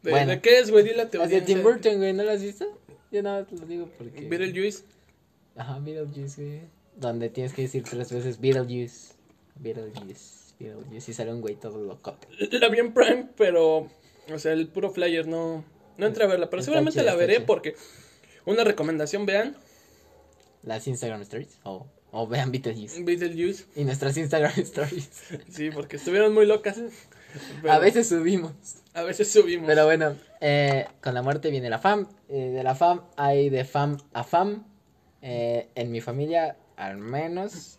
¿De, 0.02 0.10
Bueno. 0.10 0.32
¿De 0.32 0.40
qué 0.40 0.58
es, 0.58 0.70
güey? 0.70 0.84
Dile 0.84 1.02
a 1.02 1.10
tu 1.10 1.20
audiencia. 1.20 1.46
Tim 1.46 1.62
Burton, 1.62 1.96
güey, 1.96 2.12
¿no 2.12 2.24
las 2.24 2.36
has 2.36 2.42
visto? 2.42 2.66
Yo 3.10 3.22
nada 3.22 3.40
más 3.40 3.48
te 3.48 3.56
lo 3.56 3.66
digo 3.66 3.88
porque... 3.96 4.28
Beetlejuice. 4.28 4.84
Ajá, 5.56 5.78
Beetlejuice, 5.78 6.44
güey. 6.44 6.60
Donde 6.96 7.30
tienes 7.30 7.52
que 7.52 7.62
decir 7.62 7.84
tres 7.84 8.12
veces 8.12 8.40
Beetlejuice. 8.40 9.14
Beetlejuice. 9.56 10.54
Beetlejuice. 10.58 11.10
Y 11.10 11.14
sale 11.14 11.32
un 11.32 11.40
güey 11.40 11.54
todo 11.56 11.78
loco. 11.78 12.16
La 12.50 12.68
vi 12.68 12.80
en 12.80 12.92
Prime, 12.92 13.28
pero, 13.36 13.88
o 14.32 14.38
sea, 14.38 14.52
el 14.52 14.68
puro 14.68 14.90
flyer 14.90 15.26
no, 15.26 15.64
no 15.96 16.06
entré 16.06 16.24
a 16.24 16.26
verla, 16.26 16.50
pero 16.50 16.60
Está 16.60 16.72
seguramente 16.72 17.02
la 17.02 17.14
veré 17.14 17.40
porque 17.40 17.74
una 18.44 18.64
recomendación, 18.64 19.26
vean 19.26 19.56
Las 20.62 20.86
Instagram 20.86 21.22
Stories. 21.22 21.58
O, 21.64 21.86
o 22.12 22.26
vean 22.26 22.50
Beetlejuice. 22.52 23.02
Beetlejuice. 23.02 23.64
Y 23.76 23.84
nuestras 23.84 24.16
Instagram 24.16 24.52
Stories. 24.56 25.08
Sí, 25.50 25.70
porque 25.70 25.96
estuvieron 25.96 26.32
muy 26.34 26.46
locas. 26.46 26.80
Pero 27.60 27.72
A 27.74 27.78
veces 27.78 28.08
subimos. 28.08 28.52
A 28.94 29.02
veces 29.02 29.30
subimos. 29.30 29.66
Pero 29.66 29.84
bueno, 29.84 30.16
eh, 30.40 30.86
con 31.02 31.12
la 31.14 31.22
muerte 31.22 31.50
viene 31.50 31.68
la 31.68 31.78
fam. 31.78 32.08
eh, 32.28 32.50
de 32.54 32.62
la 32.62 32.74
fam 32.74 33.02
hay 33.16 33.50
de 33.50 33.64
fam 33.64 33.98
a 34.12 34.24
fam. 34.24 34.64
Eh, 35.22 35.68
en 35.74 35.90
mi 35.90 36.00
familia, 36.00 36.56
al 36.76 36.98
menos, 36.98 37.76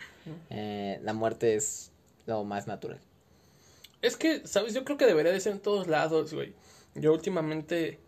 eh, 0.50 1.00
la 1.04 1.14
muerte 1.14 1.56
es 1.56 1.92
lo 2.26 2.44
más 2.44 2.68
natural. 2.68 3.00
Es 4.02 4.18
que, 4.18 4.46
¿sabes? 4.46 4.74
Yo 4.74 4.84
creo 4.84 4.98
que 4.98 5.06
debería 5.06 5.32
de 5.32 5.40
ser 5.40 5.54
en 5.54 5.60
todos 5.60 5.88
lados, 5.88 6.34
güey. 6.34 6.54
Yo 6.96 7.14
últimamente 7.14 8.00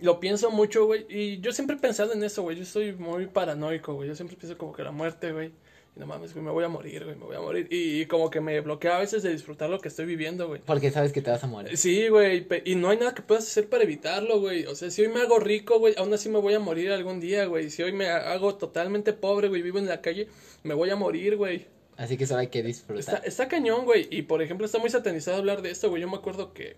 lo 0.00 0.20
pienso 0.20 0.50
mucho, 0.50 0.86
güey. 0.86 1.06
Y 1.08 1.40
yo 1.40 1.52
siempre 1.52 1.76
he 1.76 1.78
pensado 1.78 2.12
en 2.12 2.22
eso, 2.22 2.42
güey. 2.42 2.56
Yo 2.56 2.64
soy 2.64 2.92
muy 2.92 3.26
paranoico, 3.26 3.94
güey. 3.94 4.08
Yo 4.08 4.14
siempre 4.14 4.36
pienso 4.36 4.58
como 4.58 4.72
que 4.72 4.82
la 4.82 4.90
muerte, 4.90 5.32
güey. 5.32 5.52
Y 5.96 6.00
no 6.00 6.06
mames, 6.06 6.32
güey, 6.32 6.44
me 6.44 6.50
voy 6.50 6.64
a 6.64 6.68
morir, 6.68 7.04
güey, 7.04 7.16
me 7.16 7.24
voy 7.24 7.36
a 7.36 7.40
morir. 7.40 7.66
Y, 7.70 8.02
y 8.02 8.06
como 8.06 8.30
que 8.30 8.40
me 8.40 8.60
bloquea 8.60 8.96
a 8.96 9.00
veces 9.00 9.22
de 9.22 9.30
disfrutar 9.30 9.70
lo 9.70 9.80
que 9.80 9.88
estoy 9.88 10.06
viviendo, 10.06 10.46
güey. 10.46 10.60
Porque 10.64 10.90
sabes 10.90 11.12
que 11.12 11.22
te 11.22 11.30
vas 11.30 11.42
a 11.42 11.46
morir. 11.46 11.76
Sí, 11.76 12.08
güey, 12.08 12.46
y 12.64 12.74
no 12.76 12.90
hay 12.90 12.98
nada 12.98 13.14
que 13.14 13.22
puedas 13.22 13.44
hacer 13.44 13.68
para 13.68 13.84
evitarlo, 13.84 14.38
güey. 14.38 14.66
O 14.66 14.74
sea, 14.74 14.90
si 14.90 15.02
hoy 15.02 15.08
me 15.08 15.20
hago 15.20 15.38
rico, 15.38 15.78
güey, 15.78 15.94
aún 15.96 16.12
así 16.12 16.28
me 16.28 16.38
voy 16.38 16.54
a 16.54 16.60
morir 16.60 16.92
algún 16.92 17.20
día, 17.20 17.46
güey. 17.46 17.70
Si 17.70 17.82
hoy 17.82 17.92
me 17.92 18.08
hago 18.08 18.54
totalmente 18.56 19.12
pobre, 19.12 19.48
güey, 19.48 19.62
vivo 19.62 19.78
en 19.78 19.86
la 19.86 20.00
calle, 20.00 20.28
me 20.62 20.74
voy 20.74 20.90
a 20.90 20.96
morir, 20.96 21.36
güey. 21.36 21.66
Así 21.98 22.16
que 22.16 22.26
solo 22.26 22.40
hay 22.40 22.46
que 22.46 22.60
Está, 22.60 22.68
disfrutar. 22.68 23.22
está 23.26 23.48
cañón, 23.48 23.84
güey. 23.84 24.08
Y 24.10 24.22
por 24.22 24.40
ejemplo, 24.40 24.64
está 24.64 24.78
muy 24.78 24.88
satanizado 24.88 25.36
hablar 25.36 25.60
de 25.60 25.70
esto, 25.70 25.90
güey. 25.90 26.00
Yo 26.00 26.08
me 26.08 26.16
acuerdo 26.16 26.54
que, 26.54 26.76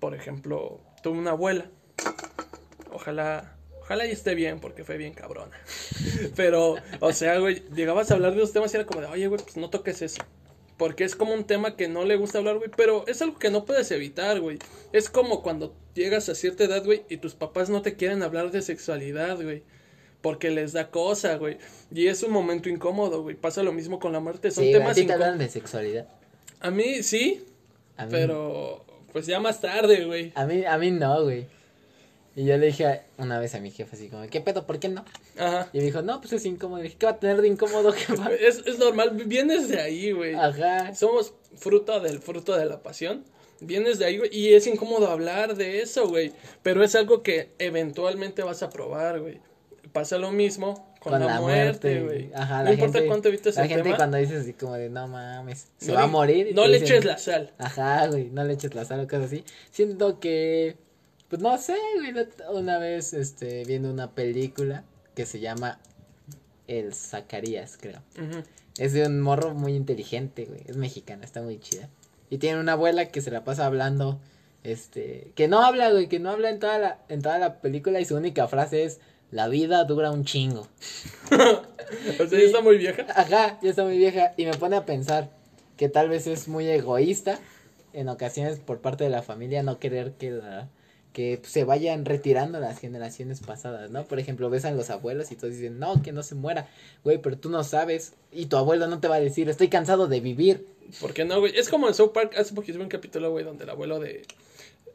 por 0.00 0.14
ejemplo, 0.14 0.80
tuve 1.02 1.16
una 1.18 1.30
abuela. 1.30 1.70
Ojalá, 2.92 3.56
ojalá 3.80 4.06
y 4.06 4.10
esté 4.10 4.34
bien, 4.34 4.60
porque 4.60 4.84
fue 4.84 4.96
bien 4.96 5.12
cabrona. 5.14 5.56
Pero, 6.36 6.76
o 7.00 7.12
sea, 7.12 7.38
güey, 7.38 7.62
llegabas 7.74 8.10
a 8.10 8.14
hablar 8.14 8.32
de 8.32 8.38
los 8.40 8.52
temas 8.52 8.72
y 8.72 8.76
era 8.76 8.86
como 8.86 9.00
de, 9.00 9.06
oye, 9.06 9.26
güey, 9.28 9.40
pues 9.42 9.56
no 9.56 9.70
toques 9.70 10.02
eso. 10.02 10.22
Porque 10.76 11.04
es 11.04 11.16
como 11.16 11.32
un 11.32 11.44
tema 11.44 11.74
que 11.76 11.88
no 11.88 12.04
le 12.04 12.16
gusta 12.16 12.38
hablar, 12.38 12.58
güey. 12.58 12.70
Pero 12.76 13.06
es 13.06 13.22
algo 13.22 13.38
que 13.38 13.50
no 13.50 13.64
puedes 13.64 13.90
evitar, 13.92 14.40
güey. 14.40 14.58
Es 14.92 15.08
como 15.08 15.42
cuando 15.42 15.74
llegas 15.94 16.28
a 16.28 16.34
cierta 16.34 16.64
edad, 16.64 16.84
güey, 16.84 17.04
y 17.08 17.16
tus 17.18 17.34
papás 17.34 17.70
no 17.70 17.82
te 17.82 17.94
quieren 17.96 18.22
hablar 18.22 18.50
de 18.50 18.60
sexualidad, 18.62 19.40
güey. 19.40 19.62
Porque 20.20 20.50
les 20.50 20.72
da 20.72 20.90
cosa, 20.90 21.36
güey. 21.36 21.58
Y 21.94 22.08
es 22.08 22.22
un 22.22 22.32
momento 22.32 22.68
incómodo, 22.68 23.22
güey. 23.22 23.36
Pasa 23.36 23.62
lo 23.62 23.72
mismo 23.72 23.98
con 24.00 24.12
la 24.12 24.20
muerte. 24.20 24.50
Son 24.50 24.64
Sí, 24.64 24.74
a 24.74 24.78
temas 24.78 24.96
incómodos. 24.98 25.22
hablan 25.24 25.38
de 25.38 25.48
sexualidad. 25.48 26.08
A 26.60 26.70
mí 26.70 27.02
sí, 27.02 27.44
A 27.96 28.06
mí, 28.06 28.10
pero 28.10 28.84
pues 29.12 29.26
ya 29.26 29.38
más 29.40 29.60
tarde, 29.60 30.04
güey. 30.04 30.32
a 30.34 30.46
mí, 30.46 30.64
a 30.64 30.78
mí 30.78 30.90
no, 30.90 31.22
güey. 31.24 31.46
Y 32.34 32.44
yo 32.44 32.56
le 32.58 32.66
dije 32.66 33.00
una 33.16 33.38
vez 33.38 33.54
a 33.54 33.60
mi 33.60 33.70
jefe 33.70 33.96
así 33.96 34.08
como, 34.08 34.26
¿qué 34.28 34.40
pedo? 34.42 34.66
¿Por 34.66 34.78
qué 34.78 34.88
no? 34.90 35.04
Ajá. 35.38 35.70
Y 35.72 35.78
me 35.78 35.84
dijo, 35.84 36.02
no, 36.02 36.20
pues 36.20 36.34
es 36.34 36.44
incómodo. 36.44 36.80
Y 36.80 36.84
dije, 36.84 36.96
¿qué 36.98 37.06
va 37.06 37.12
a 37.12 37.18
tener 37.18 37.40
de 37.40 37.48
incómodo? 37.48 37.92
jefa?" 37.94 38.30
Es, 38.34 38.62
es 38.66 38.78
normal, 38.78 39.12
vienes 39.26 39.68
de 39.68 39.80
ahí, 39.80 40.12
güey. 40.12 40.34
Ajá. 40.34 40.94
Somos 40.94 41.32
fruto 41.56 41.98
del 42.00 42.18
fruto 42.18 42.54
de 42.56 42.66
la 42.66 42.82
pasión. 42.82 43.24
Vienes 43.60 43.98
de 43.98 44.04
ahí, 44.04 44.18
güey, 44.18 44.28
y 44.36 44.52
es 44.52 44.66
incómodo 44.66 45.08
hablar 45.10 45.56
de 45.56 45.80
eso, 45.80 46.08
güey. 46.08 46.32
Pero 46.62 46.84
es 46.84 46.94
algo 46.94 47.22
que 47.22 47.52
eventualmente 47.58 48.42
vas 48.42 48.62
a 48.62 48.68
probar, 48.68 49.20
güey. 49.20 49.40
Pasa 49.96 50.18
lo 50.18 50.30
mismo 50.30 50.94
con, 51.00 51.18
la, 51.18 51.40
muerte, 51.40 52.02
güey. 52.02 52.30
Ajá, 52.34 52.58
no 52.58 52.64
la 52.64 52.72
importa 52.74 52.98
gente- 52.98 53.08
cuánto 53.08 53.28
evites 53.28 53.56
La 53.56 53.62
el 53.62 53.68
gente 53.68 53.82
tema. 53.84 53.96
cuando 53.96 54.18
dices 54.18 54.42
así 54.42 54.52
como 54.52 54.74
de, 54.74 54.90
no 54.90 55.08
mames, 55.08 55.68
se 55.78 55.88
no 55.88 55.94
va 55.94 56.02
a 56.02 56.06
morir. 56.06 56.52
No 56.54 56.66
le 56.66 56.80
dicen, 56.80 56.96
eches 56.96 57.04
la 57.06 57.16
sal. 57.16 57.52
Ajá, 57.56 58.06
güey, 58.08 58.28
no 58.28 58.44
le 58.44 58.52
eches 58.52 58.74
la 58.74 58.84
sal 58.84 59.00
o 59.00 59.04
cosas 59.08 59.24
así. 59.24 59.42
Siento 59.70 60.20
que, 60.20 60.76
pues 61.28 61.40
no 61.40 61.56
sé, 61.56 61.76
güey, 61.94 62.12
una 62.52 62.78
vez, 62.78 63.14
este, 63.14 63.64
viendo 63.64 63.90
una 63.90 64.10
película 64.10 64.84
que 65.14 65.24
se 65.24 65.40
llama 65.40 65.80
El 66.68 66.92
Zacarías, 66.92 67.78
creo. 67.80 68.02
Ujú. 68.20 68.42
Es 68.76 68.92
de 68.92 69.06
un 69.06 69.22
morro 69.22 69.54
muy 69.54 69.72
inteligente, 69.74 70.44
güey, 70.44 70.60
es 70.66 70.76
mexicana, 70.76 71.24
está 71.24 71.40
muy 71.40 71.58
chida. 71.58 71.88
Y 72.28 72.36
tiene 72.36 72.60
una 72.60 72.72
abuela 72.72 73.06
que 73.06 73.22
se 73.22 73.30
la 73.30 73.44
pasa 73.44 73.64
hablando, 73.64 74.20
este, 74.62 75.32
que 75.36 75.48
no 75.48 75.62
habla, 75.64 75.90
güey, 75.90 76.08
que 76.08 76.18
no 76.18 76.28
habla 76.28 76.50
en 76.50 76.58
toda 76.58 76.78
la, 76.78 76.98
en 77.08 77.22
toda 77.22 77.38
la 77.38 77.62
película 77.62 77.98
y 77.98 78.04
su 78.04 78.14
única 78.14 78.46
frase 78.46 78.84
es, 78.84 79.00
la 79.30 79.48
vida 79.48 79.84
dura 79.84 80.10
un 80.10 80.24
chingo. 80.24 80.66
O 82.20 82.26
sea, 82.26 82.38
ya 82.38 82.44
está 82.46 82.60
muy 82.62 82.78
vieja. 82.78 83.06
Ajá, 83.14 83.60
ya 83.62 83.70
está 83.70 83.84
muy 83.84 83.96
vieja 83.96 84.32
y 84.36 84.44
me 84.44 84.54
pone 84.54 84.74
a 84.76 84.84
pensar 84.84 85.30
que 85.76 85.88
tal 85.88 86.08
vez 86.08 86.26
es 86.26 86.48
muy 86.48 86.66
egoísta 86.68 87.38
en 87.92 88.08
ocasiones 88.08 88.58
por 88.58 88.80
parte 88.80 89.04
de 89.04 89.10
la 89.10 89.22
familia 89.22 89.62
no 89.62 89.78
querer 89.78 90.12
que 90.12 90.32
la- 90.32 90.68
que 91.12 91.40
se 91.44 91.64
vayan 91.64 92.04
retirando 92.04 92.58
las 92.60 92.78
generaciones 92.80 93.40
pasadas, 93.40 93.90
¿no? 93.90 94.04
Por 94.04 94.18
ejemplo, 94.18 94.50
ves 94.50 94.64
a 94.66 94.70
los 94.72 94.90
abuelos 94.90 95.30
y 95.32 95.36
todos 95.36 95.54
dicen, 95.54 95.78
"No, 95.78 96.02
que 96.02 96.12
no 96.12 96.22
se 96.22 96.34
muera." 96.34 96.68
Güey, 97.04 97.18
pero 97.18 97.38
tú 97.38 97.48
no 97.50 97.62
sabes 97.64 98.14
y 98.32 98.46
tu 98.46 98.56
abuelo 98.56 98.86
no 98.88 98.98
te 99.00 99.08
va 99.08 99.14
a 99.14 99.20
decir, 99.20 99.48
"Estoy 99.48 99.68
cansado 99.68 100.08
de 100.08 100.20
vivir." 100.20 100.66
¿Por 101.00 101.14
qué 101.14 101.24
no, 101.24 101.38
güey? 101.40 101.56
Es 101.56 101.68
como 101.68 101.88
en 101.88 101.94
South 101.94 102.10
Park, 102.12 102.34
hace 102.36 102.52
poquito 102.52 102.78
vi 102.78 102.84
un 102.84 102.90
capítulo, 102.90 103.30
güey, 103.30 103.44
donde 103.44 103.64
el 103.64 103.70
abuelo 103.70 103.98
de, 104.00 104.26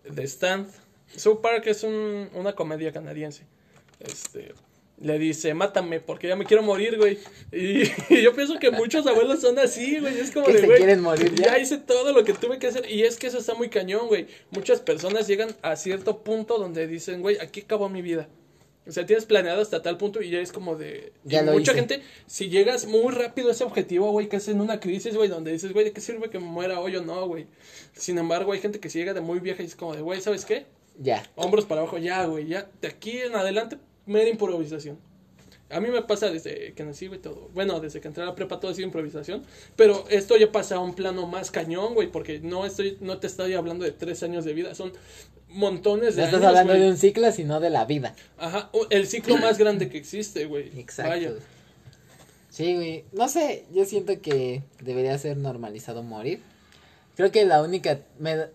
de 0.10 0.24
Stan, 0.24 0.68
South 1.16 1.40
Park 1.42 1.64
es 1.68 1.84
un, 1.84 2.30
una 2.36 2.54
comedia 2.54 2.92
canadiense, 2.92 3.44
este, 4.06 4.54
le 5.00 5.18
dice, 5.18 5.54
mátame, 5.54 6.00
porque 6.00 6.28
ya 6.28 6.36
me 6.36 6.46
quiero 6.46 6.64
morir, 6.64 6.98
güey. 6.98 7.18
Y, 7.52 7.84
y 8.14 8.22
yo 8.24 8.34
pienso 8.36 8.60
que 8.60 8.72
muchos 8.72 9.06
abuelos 9.08 9.42
son 9.42 9.58
así, 9.60 10.00
güey, 10.00 10.20
es 10.20 10.32
como 10.32 10.46
Que 10.46 10.54
de, 10.54 10.60
se 10.60 10.66
güey, 10.68 10.78
quieren 10.78 11.02
morir 11.02 11.34
ya. 11.36 11.46
ya 11.48 11.60
hice 11.60 11.78
todo 11.78 12.14
lo 12.14 12.24
que 12.24 12.34
tuve 12.34 12.60
que 12.60 12.68
hacer, 12.68 12.90
y 12.90 13.04
es 13.04 13.18
que 13.18 13.28
eso 13.28 13.40
está 13.40 13.54
muy 13.56 13.70
cañón, 13.70 14.08
güey. 14.08 14.28
Muchas 14.52 14.80
personas 14.80 15.28
llegan 15.28 15.56
a 15.62 15.76
cierto 15.76 16.20
punto 16.24 16.58
donde 16.60 16.88
dicen, 16.88 17.22
güey, 17.22 17.38
aquí 17.40 17.62
acabó 17.62 17.90
mi 17.90 18.02
vida. 18.02 18.30
O 18.88 18.92
sea, 18.92 19.06
tienes 19.06 19.26
planeado 19.26 19.62
hasta 19.62 19.82
tal 19.84 19.98
punto 19.98 20.24
y 20.24 20.32
ya 20.32 20.40
es 20.40 20.52
como 20.52 20.76
de... 20.76 21.14
Ya 21.24 21.44
lo 21.44 21.54
mucha 21.54 21.72
hice. 21.72 21.74
gente, 21.74 22.02
si 22.26 22.50
llegas 22.50 22.88
muy 22.88 23.14
rápido 23.14 23.50
a 23.50 23.52
ese 23.52 23.64
objetivo, 23.64 24.12
güey, 24.12 24.28
que 24.28 24.38
es 24.38 24.48
en 24.48 24.60
una 24.60 24.80
crisis, 24.80 25.16
güey, 25.16 25.30
donde 25.30 25.52
dices, 25.52 25.72
güey, 25.72 25.86
¿de 25.86 25.92
qué 25.94 26.02
sirve 26.02 26.32
que 26.32 26.40
me 26.40 26.48
muera 26.48 26.80
hoy 26.80 26.96
o 26.96 27.04
no, 27.04 27.28
güey? 27.28 27.46
Sin 27.94 28.18
embargo, 28.18 28.54
hay 28.54 28.60
gente 28.60 28.80
que 28.80 28.90
si 28.90 28.98
llega 28.98 29.14
de 29.14 29.22
muy 29.22 29.40
vieja 29.40 29.62
y 29.62 29.68
es 29.68 29.76
como 29.76 29.96
de, 29.96 30.02
güey, 30.02 30.20
¿sabes 30.20 30.46
qué? 30.46 30.66
Ya. 31.00 31.24
Hombros 31.36 31.66
para 31.66 31.82
abajo, 31.82 32.00
ya, 32.00 32.26
güey, 32.26 32.48
ya. 32.48 32.70
De 32.82 32.88
aquí 32.88 33.20
en 33.20 33.36
adelante, 33.36 33.78
mera 34.12 34.30
improvisación. 34.30 34.98
A 35.70 35.80
mí 35.80 35.90
me 35.90 36.02
pasa 36.02 36.30
desde 36.30 36.74
que 36.74 36.84
nací, 36.84 37.08
güey, 37.08 37.22
todo. 37.22 37.50
Bueno, 37.54 37.80
desde 37.80 38.02
que 38.02 38.10
entré 38.10 38.24
a 38.24 38.26
la 38.26 38.36
prepa 38.36 38.60
todo 38.60 38.72
ha 38.72 38.74
sido 38.74 38.86
improvisación. 38.88 39.42
Pero 39.78 40.04
esto 40.10 40.36
ya 40.36 40.52
pasa 40.52 40.76
a 40.76 40.80
un 40.80 40.94
plano 40.96 41.28
más 41.28 41.50
cañón, 41.50 41.94
güey, 41.94 42.12
porque 42.12 42.40
no 42.42 42.66
estoy, 42.66 42.98
no 43.00 43.20
te 43.20 43.28
estoy 43.28 43.54
hablando 43.54 43.86
de 43.86 43.92
tres 43.92 44.22
años 44.24 44.44
de 44.44 44.54
vida, 44.54 44.76
son 44.76 44.92
montones 45.48 46.16
de 46.18 46.24
No 46.24 46.26
estás 46.28 46.42
años, 46.42 46.50
hablando 46.50 46.74
güey. 46.74 46.84
de 46.84 46.90
un 46.90 46.98
ciclo, 46.98 47.32
sino 47.32 47.62
de 47.62 47.70
la 47.70 47.86
vida. 47.86 48.16
Ajá, 48.38 48.70
el 48.90 49.08
ciclo 49.08 49.38
más 49.38 49.58
grande 49.58 49.88
que 49.90 49.98
existe, 49.98 50.46
güey. 50.46 50.78
Exacto. 50.78 51.10
Vaya. 51.12 51.32
Sí, 52.50 52.76
güey. 52.76 53.06
No 53.14 53.30
sé, 53.30 53.64
yo 53.74 53.86
siento 53.86 54.20
que 54.22 54.64
debería 54.82 55.18
ser 55.18 55.38
normalizado 55.38 56.04
morir. 56.04 56.42
Creo 57.22 57.32
que 57.32 57.46
la 57.46 57.62
única 57.62 58.00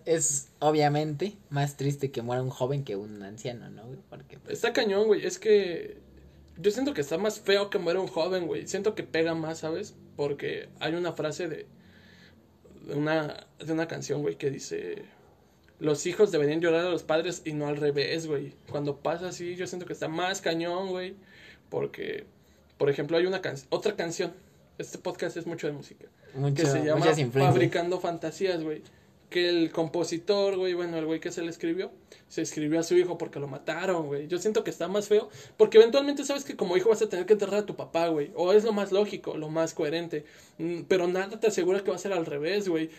es 0.06 0.48
obviamente 0.58 1.36
más 1.50 1.76
triste 1.76 2.10
que 2.10 2.20
muera 2.20 2.42
un 2.42 2.50
joven 2.50 2.82
que 2.82 2.96
un 2.96 3.22
anciano, 3.22 3.70
¿no? 3.70 3.84
Porque 4.10 4.40
pues, 4.40 4.54
Está 4.54 4.72
cañón, 4.72 5.06
güey. 5.06 5.24
Es 5.24 5.38
que 5.38 5.98
yo 6.58 6.72
siento 6.72 6.92
que 6.92 7.00
está 7.00 7.16
más 7.16 7.38
feo 7.38 7.70
que 7.70 7.78
muera 7.78 8.00
un 8.00 8.08
joven, 8.08 8.48
güey. 8.48 8.66
Siento 8.66 8.96
que 8.96 9.04
pega 9.04 9.36
más, 9.36 9.60
¿sabes? 9.60 9.94
Porque 10.16 10.68
hay 10.80 10.94
una 10.94 11.12
frase 11.12 11.46
de, 11.46 11.66
de 12.88 12.94
una 12.96 13.46
de 13.64 13.72
una 13.72 13.86
canción, 13.86 14.22
güey, 14.22 14.34
que 14.34 14.50
dice 14.50 15.04
los 15.78 16.04
hijos 16.06 16.32
deberían 16.32 16.60
llorar 16.60 16.86
a 16.86 16.90
los 16.90 17.04
padres 17.04 17.42
y 17.44 17.52
no 17.52 17.68
al 17.68 17.76
revés, 17.76 18.26
güey. 18.26 18.52
Cuando 18.68 18.96
pasa 18.96 19.28
así, 19.28 19.54
yo 19.54 19.68
siento 19.68 19.86
que 19.86 19.92
está 19.92 20.08
más 20.08 20.40
cañón, 20.40 20.88
güey, 20.88 21.14
porque 21.70 22.26
por 22.78 22.90
ejemplo, 22.90 23.16
hay 23.16 23.26
una 23.26 23.40
can 23.40 23.54
otra 23.70 23.94
canción. 23.94 24.32
Este 24.78 24.98
podcast 24.98 25.36
es 25.36 25.46
mucho 25.46 25.66
de 25.66 25.72
música 25.72 26.06
mucho, 26.34 26.62
que 26.62 26.68
se 26.68 26.84
llama. 26.84 27.06
Fabricando 27.32 27.98
Fantasías, 28.00 28.62
güey. 28.62 28.82
Que 29.30 29.48
el 29.48 29.72
compositor, 29.72 30.56
güey, 30.56 30.74
bueno, 30.74 30.98
el 30.98 31.04
güey 31.04 31.18
que 31.18 31.32
se 31.32 31.42
le 31.42 31.50
escribió, 31.50 31.90
se 32.28 32.42
escribió 32.42 32.78
a 32.78 32.84
su 32.84 32.96
hijo 32.96 33.18
porque 33.18 33.40
lo 33.40 33.48
mataron, 33.48 34.06
güey. 34.06 34.28
Yo 34.28 34.38
siento 34.38 34.62
que 34.62 34.70
está 34.70 34.86
más 34.86 35.08
feo, 35.08 35.30
porque 35.56 35.78
eventualmente 35.78 36.24
sabes 36.24 36.44
que 36.44 36.54
como 36.54 36.76
hijo 36.76 36.90
vas 36.90 37.02
a 37.02 37.08
tener 37.08 37.26
que 37.26 37.32
enterrar 37.32 37.60
a 37.60 37.66
tu 37.66 37.74
papá, 37.74 38.06
güey. 38.08 38.30
O 38.36 38.52
es 38.52 38.62
lo 38.62 38.72
más 38.72 38.92
lógico, 38.92 39.36
lo 39.36 39.48
más 39.48 39.74
coherente. 39.74 40.24
Mm, 40.58 40.82
Pero 40.82 41.08
nada 41.08 41.40
te 41.40 41.48
asegura 41.48 41.82
que 41.82 41.90
va 41.90 41.96
a 41.96 42.00
ser 42.00 42.12
al 42.12 42.24
revés, 42.24 42.68
güey. 42.68 42.90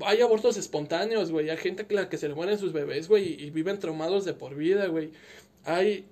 Hay 0.00 0.20
abortos 0.22 0.56
espontáneos, 0.56 1.30
güey. 1.30 1.50
Hay 1.50 1.56
gente 1.58 1.86
que 1.86 1.94
la 1.94 2.08
que 2.08 2.18
se 2.18 2.28
le 2.28 2.34
mueren 2.34 2.58
sus 2.58 2.72
bebés, 2.72 3.06
güey, 3.08 3.34
y, 3.34 3.44
y 3.44 3.50
viven 3.50 3.78
traumados 3.78 4.24
de 4.24 4.34
por 4.34 4.56
vida, 4.56 4.86
güey. 4.88 5.12
Hay 5.64 6.04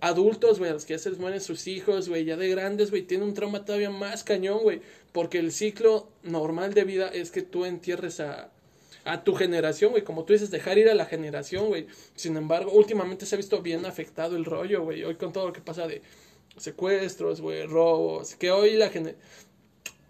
adultos, 0.00 0.58
güey, 0.58 0.70
a 0.70 0.74
los 0.74 0.84
que 0.84 0.94
ya 0.94 0.98
se 0.98 1.10
les 1.10 1.18
mueren 1.18 1.40
sus 1.40 1.66
hijos, 1.66 2.08
güey, 2.08 2.24
ya 2.24 2.36
de 2.36 2.48
grandes, 2.48 2.90
güey, 2.90 3.02
tienen 3.02 3.28
un 3.28 3.34
trauma 3.34 3.64
todavía 3.64 3.90
más 3.90 4.24
cañón, 4.24 4.60
güey, 4.62 4.80
porque 5.12 5.38
el 5.38 5.52
ciclo 5.52 6.08
normal 6.22 6.74
de 6.74 6.84
vida 6.84 7.08
es 7.08 7.30
que 7.30 7.42
tú 7.42 7.64
entierres 7.64 8.20
a, 8.20 8.50
a 9.04 9.24
tu 9.24 9.34
generación, 9.34 9.90
güey, 9.90 10.04
como 10.04 10.24
tú 10.24 10.32
dices, 10.32 10.50
dejar 10.50 10.78
ir 10.78 10.88
a 10.88 10.94
la 10.94 11.06
generación, 11.06 11.66
güey. 11.68 11.86
Sin 12.14 12.36
embargo, 12.36 12.72
últimamente 12.72 13.26
se 13.26 13.34
ha 13.34 13.38
visto 13.38 13.62
bien 13.62 13.86
afectado 13.86 14.36
el 14.36 14.44
rollo, 14.44 14.82
güey, 14.82 15.04
hoy 15.04 15.16
con 15.16 15.32
todo 15.32 15.46
lo 15.48 15.52
que 15.52 15.60
pasa 15.60 15.86
de 15.86 16.02
secuestros, 16.56 17.40
güey, 17.40 17.66
robos, 17.66 18.34
que 18.34 18.50
hoy 18.50 18.76
la 18.76 18.90
gente... 18.90 19.16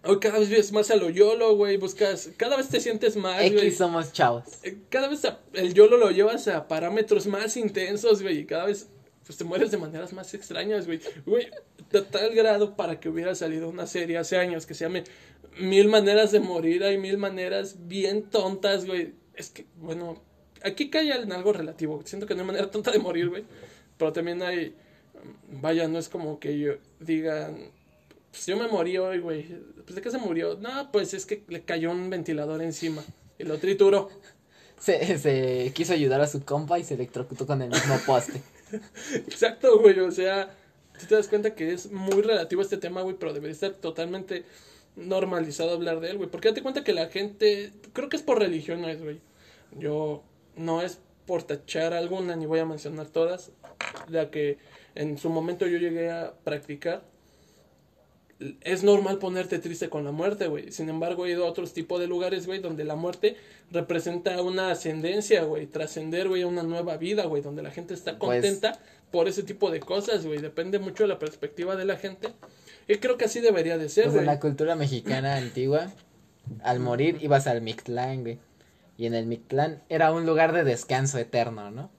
Hoy 0.01 0.17
cada 0.19 0.39
vez 0.39 0.47
vives 0.47 0.71
más 0.71 0.89
a 0.91 0.95
lo 0.95 1.09
YOLO, 1.09 1.57
güey, 1.57 1.75
buscas, 1.75 2.29
cada 2.37 2.55
vez 2.55 2.69
te 2.69 2.79
sientes 2.79 3.17
más. 3.17 3.41
X 3.41 3.77
somos 3.77 4.13
chavos. 4.13 4.45
Eh, 4.63 4.77
cada 4.89 5.09
vez 5.09 5.23
el 5.51 5.73
YOLO 5.73 5.97
lo 5.97 6.09
llevas 6.11 6.47
a 6.47 6.69
parámetros 6.69 7.27
más 7.27 7.57
intensos, 7.57 8.21
güey, 8.21 8.39
y 8.39 8.45
cada 8.45 8.67
vez 8.67 8.87
pues 9.29 9.37
te 9.37 9.43
mueres 9.43 9.69
de 9.69 9.77
maneras 9.77 10.11
más 10.11 10.33
extrañas, 10.33 10.87
güey. 10.87 10.99
Güey, 11.23 11.51
de 11.91 12.01
tal 12.01 12.33
grado 12.33 12.75
para 12.75 12.99
que 12.99 13.09
hubiera 13.09 13.35
salido 13.35 13.69
una 13.69 13.85
serie 13.85 14.17
hace 14.17 14.37
años 14.39 14.65
que 14.65 14.73
se 14.73 14.85
llame 14.85 15.03
Mil 15.59 15.87
maneras 15.87 16.31
de 16.31 16.39
morir, 16.39 16.83
hay 16.83 16.97
mil 16.97 17.19
maneras 17.19 17.75
bien 17.87 18.23
tontas, 18.23 18.87
güey. 18.87 19.13
Es 19.35 19.51
que, 19.51 19.67
bueno, 19.75 20.19
aquí 20.63 20.89
cae 20.89 21.11
en 21.11 21.31
algo 21.31 21.53
relativo. 21.53 22.01
Siento 22.05 22.25
que 22.25 22.33
no 22.33 22.41
hay 22.41 22.47
manera 22.47 22.71
tonta 22.71 22.89
de 22.89 22.97
morir, 22.97 23.29
güey. 23.29 23.43
Pero 23.99 24.11
también 24.11 24.41
hay, 24.41 24.73
vaya, 25.61 25.87
no 25.87 25.99
es 25.99 26.09
como 26.09 26.39
que 26.39 26.57
yo 26.57 26.73
digan, 26.99 27.69
pues 28.31 28.47
yo 28.47 28.57
me 28.57 28.67
morí 28.67 28.97
hoy, 28.97 29.19
güey. 29.19 29.45
Pues 29.83 29.93
de 29.93 30.01
qué 30.01 30.09
se 30.09 30.17
murió. 30.17 30.57
No, 30.59 30.91
pues 30.91 31.13
es 31.13 31.27
que 31.27 31.43
le 31.49 31.61
cayó 31.61 31.91
un 31.91 32.09
ventilador 32.09 32.63
encima 32.63 33.03
y 33.37 33.43
lo 33.43 33.59
trituró. 33.59 34.09
Se, 34.79 35.19
se 35.19 35.71
quiso 35.75 35.93
ayudar 35.93 36.19
a 36.19 36.25
su 36.25 36.43
compa 36.43 36.79
y 36.79 36.83
se 36.83 36.95
electrocutó 36.95 37.45
con 37.45 37.61
el 37.61 37.69
mismo 37.69 37.95
poste. 38.07 38.41
Exacto, 39.13 39.79
güey, 39.79 39.99
o 39.99 40.11
sea, 40.11 40.55
tú 40.99 41.05
te 41.07 41.15
das 41.15 41.27
cuenta 41.27 41.55
que 41.55 41.73
es 41.73 41.91
muy 41.91 42.21
relativo 42.21 42.61
este 42.61 42.77
tema, 42.77 43.01
güey, 43.01 43.15
pero 43.19 43.33
debería 43.33 43.53
estar 43.53 43.73
totalmente 43.73 44.45
normalizado 44.95 45.71
hablar 45.71 45.99
de 45.99 46.11
él, 46.11 46.17
güey, 46.17 46.29
porque 46.29 46.49
date 46.49 46.61
cuenta 46.61 46.83
que 46.83 46.93
la 46.93 47.07
gente, 47.07 47.71
creo 47.93 48.09
que 48.09 48.17
es 48.17 48.23
por 48.23 48.39
religiones, 48.39 49.01
güey, 49.01 49.19
yo, 49.77 50.23
no 50.55 50.81
es 50.81 50.99
por 51.25 51.43
tachar 51.43 51.93
alguna, 51.93 52.35
ni 52.35 52.45
voy 52.45 52.59
a 52.59 52.65
mencionar 52.65 53.07
todas, 53.07 53.51
la 54.07 54.31
que 54.31 54.57
en 54.95 55.17
su 55.17 55.29
momento 55.29 55.67
yo 55.67 55.77
llegué 55.77 56.09
a 56.11 56.33
practicar, 56.43 57.03
es 58.61 58.83
normal 58.83 59.17
ponerte 59.17 59.59
triste 59.59 59.89
con 59.89 60.03
la 60.05 60.11
muerte, 60.11 60.47
güey. 60.47 60.71
Sin 60.71 60.87
embargo, 60.89 61.25
he 61.25 61.31
ido 61.31 61.45
a 61.45 61.49
otros 61.49 61.73
tipos 61.73 61.99
de 61.99 62.07
lugares, 62.07 62.45
güey, 62.47 62.59
donde 62.59 62.85
la 62.85 62.95
muerte 62.95 63.35
representa 63.71 64.41
una 64.41 64.71
ascendencia, 64.71 65.43
güey. 65.43 65.67
Trascender, 65.67 66.29
güey, 66.29 66.43
a 66.43 66.47
una 66.47 66.63
nueva 66.63 66.97
vida, 66.97 67.25
güey. 67.25 67.41
Donde 67.41 67.61
la 67.61 67.71
gente 67.71 67.93
está 67.93 68.17
Pues- 68.17 68.41
contenta 68.41 68.79
por 69.11 69.27
ese 69.27 69.43
tipo 69.43 69.71
de 69.71 69.79
cosas, 69.81 70.25
güey. 70.25 70.39
Depende 70.39 70.79
mucho 70.79 71.03
de 71.03 71.09
la 71.09 71.19
perspectiva 71.19 71.75
de 71.75 71.85
la 71.85 71.97
gente. 71.97 72.29
Y 72.87 72.95
creo 72.97 73.17
que 73.17 73.25
así 73.25 73.39
debería 73.41 73.77
de 73.77 73.89
ser, 73.89 74.05
Pues 74.05 74.13
güey. 74.15 74.23
en 74.25 74.27
la 74.27 74.39
cultura 74.39 74.75
mexicana 74.75 75.35
antigua, 75.35 75.91
al 76.63 76.79
morir 76.79 77.17
ibas 77.21 77.45
al 77.45 77.61
Mictlán, 77.61 78.21
güey. 78.21 78.39
Y 78.97 79.05
en 79.05 79.13
el 79.13 79.25
Mictlán 79.25 79.83
era 79.89 80.11
un 80.13 80.25
lugar 80.25 80.53
de 80.53 80.63
descanso 80.63 81.17
eterno, 81.19 81.71
¿no? 81.71 81.89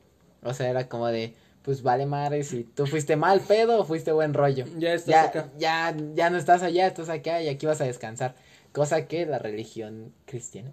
O 0.42 0.54
sea, 0.54 0.70
era 0.70 0.88
como 0.88 1.06
de, 1.08 1.34
pues 1.62 1.82
vale 1.82 2.06
madre 2.06 2.42
si 2.42 2.64
tú 2.64 2.86
fuiste 2.86 3.16
mal 3.16 3.40
pedo 3.40 3.80
o 3.80 3.84
fuiste 3.84 4.12
buen 4.12 4.34
rollo. 4.34 4.64
Ya 4.78 4.94
estás 4.94 5.08
ya, 5.08 5.24
acá. 5.24 5.50
Ya, 5.58 5.96
ya 6.14 6.30
no 6.30 6.38
estás 6.38 6.62
allá, 6.62 6.86
estás 6.86 7.08
acá 7.08 7.42
y 7.42 7.48
aquí 7.48 7.66
vas 7.66 7.80
a 7.80 7.84
descansar. 7.84 8.34
Cosa 8.72 9.06
que 9.06 9.26
la 9.26 9.38
religión 9.38 10.14
cristiana 10.26 10.72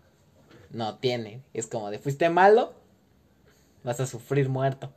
no 0.72 0.98
tiene. 0.98 1.42
Es 1.54 1.68
como 1.68 1.90
de, 1.90 2.00
fuiste 2.00 2.30
malo, 2.30 2.74
vas 3.84 4.00
a 4.00 4.08
sufrir 4.08 4.50
muerto. 4.50 4.92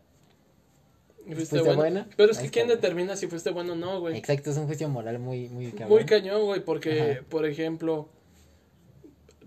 Fuiste 1.24 1.34
¿Fuiste 1.34 1.60
bueno. 1.60 1.76
bueno? 1.76 2.06
Pero 2.16 2.32
es 2.32 2.38
que 2.38 2.50
¿quién 2.50 2.68
determina 2.68 3.16
si 3.16 3.26
fuiste 3.26 3.50
bueno 3.50 3.72
o 3.74 3.76
no, 3.76 4.00
güey? 4.00 4.16
Exacto, 4.16 4.50
es 4.50 4.56
un 4.56 4.66
juicio 4.66 4.88
moral 4.88 5.18
muy, 5.18 5.48
muy 5.48 5.70
cabrón. 5.70 5.90
Muy 5.90 6.04
cañón, 6.04 6.42
güey, 6.44 6.64
porque, 6.64 7.12
Ajá. 7.12 7.20
por 7.28 7.46
ejemplo, 7.46 8.08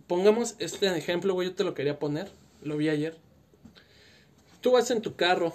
pongamos 0.08 0.56
este 0.60 0.96
ejemplo, 0.98 1.34
güey, 1.34 1.50
yo 1.50 1.56
te 1.56 1.64
lo 1.64 1.74
quería 1.74 2.00
poner, 2.00 2.30
lo 2.62 2.78
vi 2.78 2.90
ayer. 2.90 3.18
Tú 4.62 4.72
vas 4.72 4.92
en 4.92 5.02
tu 5.02 5.16
carro 5.16 5.54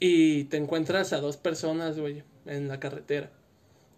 y 0.00 0.44
te 0.44 0.56
encuentras 0.56 1.12
a 1.12 1.20
dos 1.20 1.36
personas, 1.36 1.98
güey, 1.98 2.24
en 2.46 2.68
la 2.68 2.80
carretera. 2.80 3.30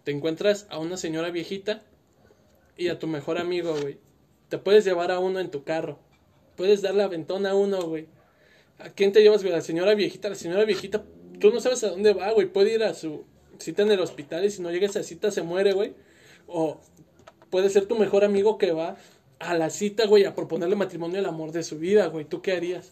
Te 0.03 0.11
encuentras 0.11 0.67
a 0.69 0.77
una 0.77 0.97
señora 0.97 1.31
viejita 1.31 1.81
y 2.77 2.89
a 2.89 2.99
tu 2.99 3.07
mejor 3.07 3.37
amigo, 3.37 3.73
güey. 3.79 3.97
Te 4.49 4.57
puedes 4.57 4.83
llevar 4.83 5.11
a 5.11 5.19
uno 5.19 5.39
en 5.39 5.49
tu 5.49 5.63
carro. 5.63 5.97
Puedes 6.57 6.81
darle 6.81 7.03
aventón 7.03 7.45
a 7.45 7.55
uno, 7.55 7.81
güey. 7.83 8.07
¿A 8.79 8.89
quién 8.89 9.13
te 9.13 9.21
llevas, 9.21 9.41
güey? 9.41 9.53
A 9.53 9.57
la 9.57 9.61
señora 9.61 9.95
viejita. 9.95 10.27
La 10.27 10.35
señora 10.35 10.65
viejita, 10.65 11.03
tú 11.39 11.51
no 11.51 11.61
sabes 11.61 11.83
a 11.85 11.89
dónde 11.89 12.13
va, 12.13 12.31
güey. 12.33 12.47
Puede 12.47 12.73
ir 12.73 12.83
a 12.83 12.93
su 12.93 13.23
cita 13.57 13.83
en 13.83 13.91
el 13.91 14.01
hospital 14.01 14.43
y 14.43 14.51
si 14.51 14.61
no 14.61 14.71
llega 14.71 14.87
a 14.87 14.89
esa 14.89 15.03
cita 15.03 15.31
se 15.31 15.41
muere, 15.41 15.71
güey. 15.71 15.93
O 16.47 16.81
puede 17.49 17.69
ser 17.69 17.85
tu 17.85 17.97
mejor 17.97 18.25
amigo 18.25 18.57
que 18.57 18.73
va 18.73 18.97
a 19.39 19.55
la 19.55 19.69
cita, 19.69 20.05
güey, 20.05 20.25
a 20.25 20.35
proponerle 20.35 20.75
matrimonio 20.75 21.19
al 21.19 21.25
amor 21.25 21.53
de 21.53 21.63
su 21.63 21.79
vida, 21.79 22.07
güey. 22.07 22.25
¿Tú 22.25 22.41
qué 22.41 22.51
harías? 22.51 22.91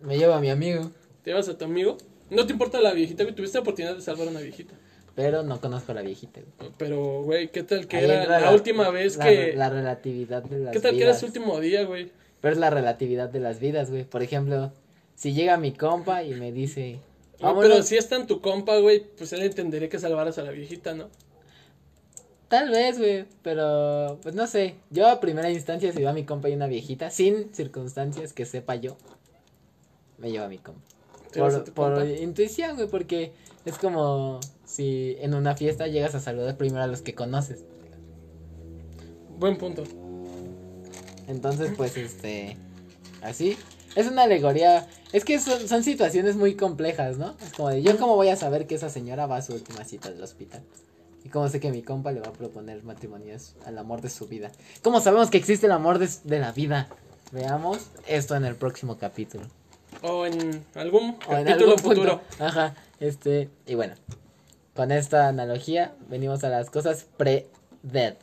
Me 0.00 0.18
llevo 0.18 0.34
a 0.34 0.40
mi 0.40 0.50
amigo, 0.50 0.90
¿Te 1.22 1.30
llevas 1.30 1.48
a 1.48 1.56
tu 1.58 1.64
amigo? 1.64 1.96
No 2.30 2.46
te 2.46 2.52
importa 2.52 2.80
la 2.80 2.92
viejita, 2.92 3.24
güey. 3.24 3.34
Tuviste 3.34 3.58
la 3.58 3.62
oportunidad 3.62 3.94
de 3.96 4.00
salvar 4.02 4.28
a 4.28 4.30
una 4.30 4.40
viejita. 4.40 4.74
pero 5.14 5.42
no 5.42 5.60
conozco 5.60 5.92
a 5.92 5.96
la 5.96 6.02
viejita. 6.02 6.40
güey. 6.58 6.72
Pero, 6.78 7.22
güey, 7.22 7.48
¿qué 7.50 7.62
tal 7.62 7.86
que 7.86 7.98
Ahí 7.98 8.04
era 8.04 8.40
la, 8.40 8.52
última 8.52 8.88
vez 8.90 9.16
la- 9.18 9.24
que... 9.24 9.52
La 9.54 9.68
relatividad 9.68 10.42
de 10.42 10.58
las 10.58 10.72
¿Qué 10.72 10.80
tal 10.80 10.96
que 10.96 11.02
era 11.02 11.14
su 11.14 11.26
último 11.26 11.60
día, 11.60 11.84
güey? 11.84 12.10
Pero 12.40 12.52
es 12.54 12.58
la 12.58 12.70
relatividad 12.70 13.28
de 13.28 13.40
las 13.40 13.60
vidas, 13.60 13.90
güey. 13.90 14.04
Por 14.04 14.22
ejemplo, 14.22 14.72
si 15.14 15.32
llega 15.34 15.56
mi 15.58 15.72
compa 15.72 16.22
y 16.24 16.34
me 16.34 16.50
dice... 16.50 16.98
No, 17.40 17.48
"Vámonos", 17.48 17.70
pero 17.70 17.82
si 17.82 17.96
es 17.96 18.08
tan 18.08 18.26
tu 18.26 18.40
compa, 18.40 18.78
güey, 18.78 19.04
pues 19.18 19.32
él 19.34 19.42
entendería 19.42 19.88
que 19.88 19.98
salvaras 19.98 20.38
a 20.38 20.42
la 20.42 20.50
viejita, 20.50 20.94
¿no? 20.94 21.08
Tal 22.48 22.70
vez, 22.70 22.98
güey, 22.98 23.24
pero 23.42 24.18
pues 24.22 24.34
no 24.34 24.46
sé. 24.46 24.74
Yo 24.90 25.08
a 25.08 25.20
primera 25.20 25.50
instancia, 25.50 25.92
si 25.92 26.02
va 26.02 26.12
mi 26.12 26.24
compa 26.24 26.48
y 26.48 26.54
una 26.54 26.66
viejita, 26.66 27.10
sin 27.10 27.52
circunstancias 27.54 28.32
que 28.32 28.44
sepa 28.44 28.76
yo, 28.76 28.96
me 30.18 30.30
lleva 30.30 30.44
a 30.46 30.48
mi 30.48 30.58
compa. 30.58 30.80
Por, 31.34 31.72
por 31.72 32.06
intuición, 32.06 32.76
güey, 32.76 32.88
porque 32.88 33.32
es 33.64 33.78
como 33.78 34.40
si 34.64 35.16
en 35.20 35.34
una 35.34 35.56
fiesta 35.56 35.86
llegas 35.86 36.14
a 36.14 36.20
saludar 36.20 36.56
primero 36.56 36.82
a 36.82 36.86
los 36.86 37.02
que 37.02 37.14
conoces. 37.14 37.64
Buen 39.38 39.56
punto. 39.56 39.84
Entonces, 41.28 41.72
pues, 41.76 41.96
este, 41.96 42.56
así. 43.22 43.56
Es 43.94 44.06
una 44.06 44.22
alegoría. 44.22 44.88
Es 45.12 45.24
que 45.24 45.38
son, 45.38 45.68
son 45.68 45.82
situaciones 45.82 46.36
muy 46.36 46.54
complejas, 46.54 47.18
¿no? 47.18 47.36
Es 47.42 47.52
como 47.52 47.68
de, 47.68 47.82
yo 47.82 47.98
cómo 47.98 48.16
voy 48.16 48.28
a 48.28 48.36
saber 48.36 48.66
que 48.66 48.74
esa 48.74 48.88
señora 48.88 49.26
va 49.26 49.36
a 49.36 49.42
su 49.42 49.52
última 49.52 49.84
cita 49.84 50.10
del 50.10 50.22
hospital. 50.22 50.62
Y 51.24 51.28
cómo 51.28 51.48
sé 51.48 51.60
que 51.60 51.70
mi 51.70 51.82
compa 51.82 52.10
le 52.12 52.20
va 52.20 52.28
a 52.28 52.32
proponer 52.32 52.82
matrimonio 52.82 53.36
al 53.64 53.78
amor 53.78 54.00
de 54.00 54.10
su 54.10 54.26
vida. 54.26 54.50
¿Cómo 54.82 55.00
sabemos 55.00 55.30
que 55.30 55.38
existe 55.38 55.66
el 55.66 55.72
amor 55.72 55.98
de, 55.98 56.08
de 56.24 56.38
la 56.38 56.52
vida? 56.52 56.88
Veamos 57.30 57.78
esto 58.06 58.34
en 58.34 58.44
el 58.44 58.56
próximo 58.56 58.98
capítulo. 58.98 59.46
O 60.00 60.26
en 60.26 60.64
algún 60.74 61.18
O 61.28 61.34
en 61.36 61.44
capítulo 61.44 61.72
algún 61.72 61.82
punto. 61.82 62.00
futuro. 62.02 62.20
Ajá, 62.38 62.74
este, 63.00 63.48
y 63.66 63.74
bueno, 63.74 63.94
con 64.74 64.90
esta 64.90 65.28
analogía 65.28 65.94
venimos 66.08 66.42
a 66.44 66.48
las 66.48 66.70
cosas 66.70 67.06
pre-death. 67.16 68.16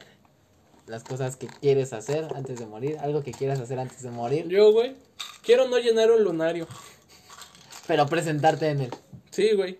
Las 0.87 1.03
cosas 1.03 1.35
que 1.35 1.45
quieres 1.47 1.93
hacer 1.93 2.27
antes 2.35 2.57
de 2.59 2.65
morir, 2.65 2.97
algo 2.99 3.21
que 3.21 3.31
quieras 3.31 3.59
hacer 3.59 3.77
antes 3.79 4.01
de 4.01 4.09
morir, 4.09 4.47
Yo, 4.47 4.71
güey, 4.71 4.95
quiero 5.43 5.67
no 5.67 5.77
llenar 5.77 6.09
un 6.11 6.23
lunario. 6.23 6.67
pero 7.87 8.05
presentarte 8.07 8.69
en 8.69 8.81
él. 8.81 8.91
Sí, 9.29 9.51
güey. 9.53 9.77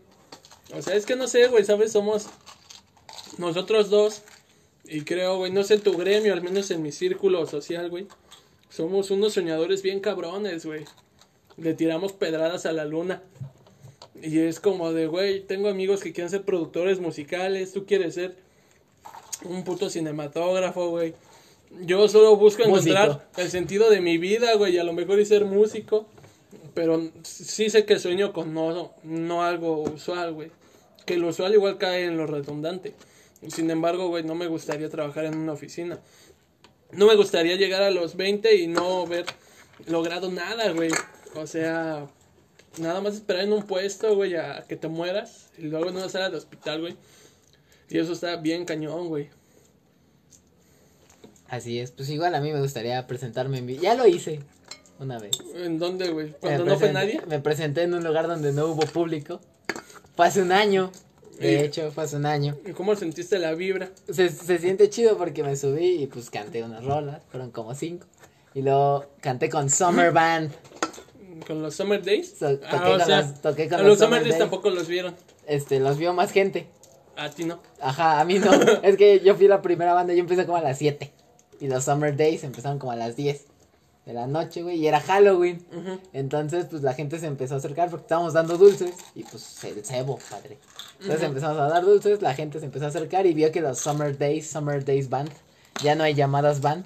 O 0.76 0.82
sea, 0.84 0.94
es 0.96 1.08
que 1.08 1.16
no 1.16 1.28
sé, 1.28 1.48
güey, 1.48 1.66
¿sabes? 1.66 1.92
Somos 1.92 2.28
nosotros 3.40 3.90
dos. 3.90 4.22
Y 4.86 5.02
creo, 5.02 5.38
güey, 5.38 5.52
no 5.52 5.64
sé 5.64 5.76
en 5.76 5.82
tu 5.82 5.98
gremio, 5.98 6.34
al 6.34 6.42
menos 6.42 6.70
en 6.72 6.82
mi 6.84 6.92
círculo 6.92 7.46
social, 7.48 7.90
güey. 7.90 8.08
Somos 8.70 9.10
unos 9.12 9.34
soñadores 9.34 9.82
bien 9.82 10.00
cabrones, 10.00 10.66
güey. 10.66 10.86
Le 11.62 11.74
tiramos 11.74 12.14
pedradas 12.14 12.66
a 12.66 12.72
la 12.72 12.86
luna. 12.86 13.22
Y 14.22 14.40
es 14.40 14.60
como 14.60 14.92
de, 14.92 15.08
güey, 15.08 15.42
tengo 15.42 15.70
amigos 15.70 16.02
que 16.02 16.12
quieren 16.14 16.30
ser 16.30 16.44
productores 16.44 17.00
musicales. 17.00 17.72
Tú 17.74 17.86
quieres 17.86 18.16
ser 18.16 18.36
un 19.44 19.64
puto 19.64 19.90
cinematógrafo, 19.90 20.90
güey. 20.90 21.14
Yo 21.82 22.08
solo 22.08 22.36
busco 22.36 22.68
Músico. 22.68 22.98
encontrar 22.98 23.30
el 23.38 23.50
sentido 23.50 23.90
de 23.90 24.02
mi 24.02 24.18
vida, 24.18 24.56
güey. 24.56 24.76
Y 24.76 24.78
a 24.78 24.84
lo 24.84 24.94
mejor 24.94 25.20
y 25.20 25.26
ser 25.26 25.46
músico. 25.46 26.08
Pero 26.74 27.12
sí 27.24 27.70
sé 27.70 27.86
que 27.86 28.00
sueño 28.00 28.34
con 28.34 28.54
no, 28.54 28.94
no 29.04 29.44
algo 29.44 29.84
usual, 29.84 30.34
güey. 30.34 30.52
Que 31.06 31.18
lo 31.18 31.28
usual 31.30 31.54
igual 31.54 31.78
cae 31.78 32.06
en 32.06 32.18
lo 32.18 32.28
redundante. 32.28 32.94
Sin 33.48 33.70
embargo, 33.72 34.10
güey, 34.10 34.24
no 34.24 34.36
me 34.36 34.48
gustaría 34.48 34.90
trabajar 34.90 35.26
en 35.26 35.38
una 35.38 35.54
oficina. 35.54 36.00
No 36.92 37.06
me 37.08 37.16
gustaría 37.16 37.56
llegar 37.56 37.84
a 37.84 37.92
los 37.92 38.16
20 38.16 38.56
y 38.56 38.68
no 38.68 39.04
haber 39.04 39.26
logrado 39.86 40.32
nada, 40.32 40.72
güey. 40.72 40.90
O 41.36 41.46
sea, 41.48 42.08
nada 42.78 43.02
más 43.02 43.16
esperar 43.16 43.44
en 43.44 43.54
un 43.54 43.64
puesto, 43.64 44.16
güey, 44.16 44.36
a 44.36 44.66
que 44.68 44.76
te 44.76 44.88
mueras. 44.88 45.48
Y 45.58 45.64
luego 45.64 45.92
no 45.92 46.08
sala 46.10 46.28
al 46.28 46.36
hospital, 46.36 46.82
güey. 46.82 46.96
Y 47.90 47.98
eso 47.98 48.14
está 48.14 48.36
bien 48.38 48.66
cañón, 48.66 49.08
güey. 49.08 49.30
Así 51.48 51.80
es, 51.80 51.92
pues 51.92 52.10
igual 52.10 52.36
a 52.36 52.42
mí 52.42 52.52
me 52.54 52.62
gustaría 52.62 53.08
presentarme 53.08 53.58
en 53.58 53.66
vi- 53.66 53.80
Ya 53.80 53.96
lo 53.96 54.06
hice 54.08 54.40
una 55.00 55.18
vez. 55.18 55.32
¿En 55.56 55.80
dónde, 55.80 56.10
güey? 56.10 56.34
Cuando 56.40 56.66
no 56.66 56.78
fue 56.78 56.94
nadie. 56.94 57.22
Me 57.28 57.40
presenté 57.40 57.84
en 57.84 57.94
un 57.96 58.04
lugar 58.04 58.28
donde 58.28 58.52
no 58.54 58.68
hubo 58.68 58.82
público. 58.86 59.40
Fue 60.16 60.28
hace 60.28 60.42
un 60.44 60.52
año. 60.52 60.92
De 61.40 61.56
Eh. 61.62 61.66
hecho, 61.66 61.90
fue 61.92 62.04
hace 62.04 62.18
un 62.18 62.26
año. 62.28 62.56
¿Y 62.66 62.74
¿Cómo 62.74 62.96
sentiste 62.96 63.40
la 63.40 63.54
vibra? 63.56 63.90
Se, 64.12 64.30
se 64.30 64.60
siente 64.60 64.90
chido 64.90 65.18
porque 65.18 65.42
me 65.42 65.56
subí 65.56 66.04
y 66.04 66.08
pues 66.08 66.30
canté 66.30 66.64
unas 66.64 66.84
rolas. 66.84 67.22
Fueron 67.32 67.50
como 67.50 67.74
cinco. 67.74 68.06
Y 68.54 68.62
luego 68.62 69.06
canté 69.22 69.50
con 69.50 69.70
Summer 69.70 70.12
Band. 70.12 70.52
¿Con 71.46 71.62
los 71.62 71.76
Summer 71.76 72.04
Days? 72.04 72.36
So- 72.40 72.58
toqué 72.58 72.68
Ah, 72.72 72.84
o 72.90 72.98
con 72.98 73.06
sea, 73.06 73.22
los- 73.22 73.42
toqué 73.42 73.66
con 73.70 73.80
a 73.80 73.84
los 73.84 73.88
los 73.92 74.00
Summer 74.00 74.22
Days 74.24 74.38
tampoco 74.38 74.70
los 74.70 74.88
vieron. 74.88 75.16
Este, 75.48 75.80
los 75.80 75.98
vio 75.98 76.14
más 76.14 76.32
gente. 76.32 76.68
A 77.18 77.30
ti 77.30 77.44
no. 77.44 77.60
Ajá, 77.82 78.20
a 78.22 78.26
mí 78.26 78.40
no. 78.40 78.52
es 78.84 78.96
que 78.98 79.20
yo 79.20 79.36
fui 79.36 79.48
la 79.48 79.62
primera 79.62 79.94
banda, 79.94 80.14
yo 80.14 80.20
empecé 80.22 80.46
como 80.46 80.58
a 80.58 80.62
las 80.62 80.78
7. 80.78 81.12
Y 81.60 81.68
los 81.68 81.84
Summer 81.84 82.16
Days 82.16 82.44
empezaron 82.44 82.80
como 82.80 82.92
a 82.94 82.96
las 82.96 83.16
10 83.18 83.46
de 84.06 84.14
la 84.14 84.26
noche, 84.28 84.62
güey. 84.64 84.78
Y 84.78 84.88
era 84.88 85.02
Halloween. 85.02 85.66
Entonces, 86.14 86.66
pues 86.70 86.82
la 86.84 86.94
gente 86.94 87.20
se 87.20 87.28
empezó 87.28 87.56
a 87.56 87.58
acercar 87.58 87.90
porque 87.90 88.04
estábamos 88.04 88.34
dando 88.34 88.58
dulces. 88.58 88.96
Y 89.16 89.24
pues 89.24 89.62
el 89.66 89.84
cebo, 89.84 90.18
padre. 90.30 90.58
Entonces 91.02 91.24
empezamos 91.28 91.58
a 91.60 91.68
dar 91.68 91.84
dulces, 91.84 92.22
la 92.22 92.34
gente 92.34 92.60
se 92.60 92.66
empezó 92.66 92.86
a 92.86 92.88
acercar 92.90 93.26
y 93.26 93.34
vio 93.34 93.52
que 93.52 93.60
los 93.62 93.80
Summer 93.80 94.18
Days, 94.18 94.50
Summer 94.50 94.84
Days 94.86 95.10
Band, 95.10 95.30
ya 95.84 95.96
no 95.96 96.04
hay 96.04 96.14
llamadas 96.14 96.62
band. 96.62 96.86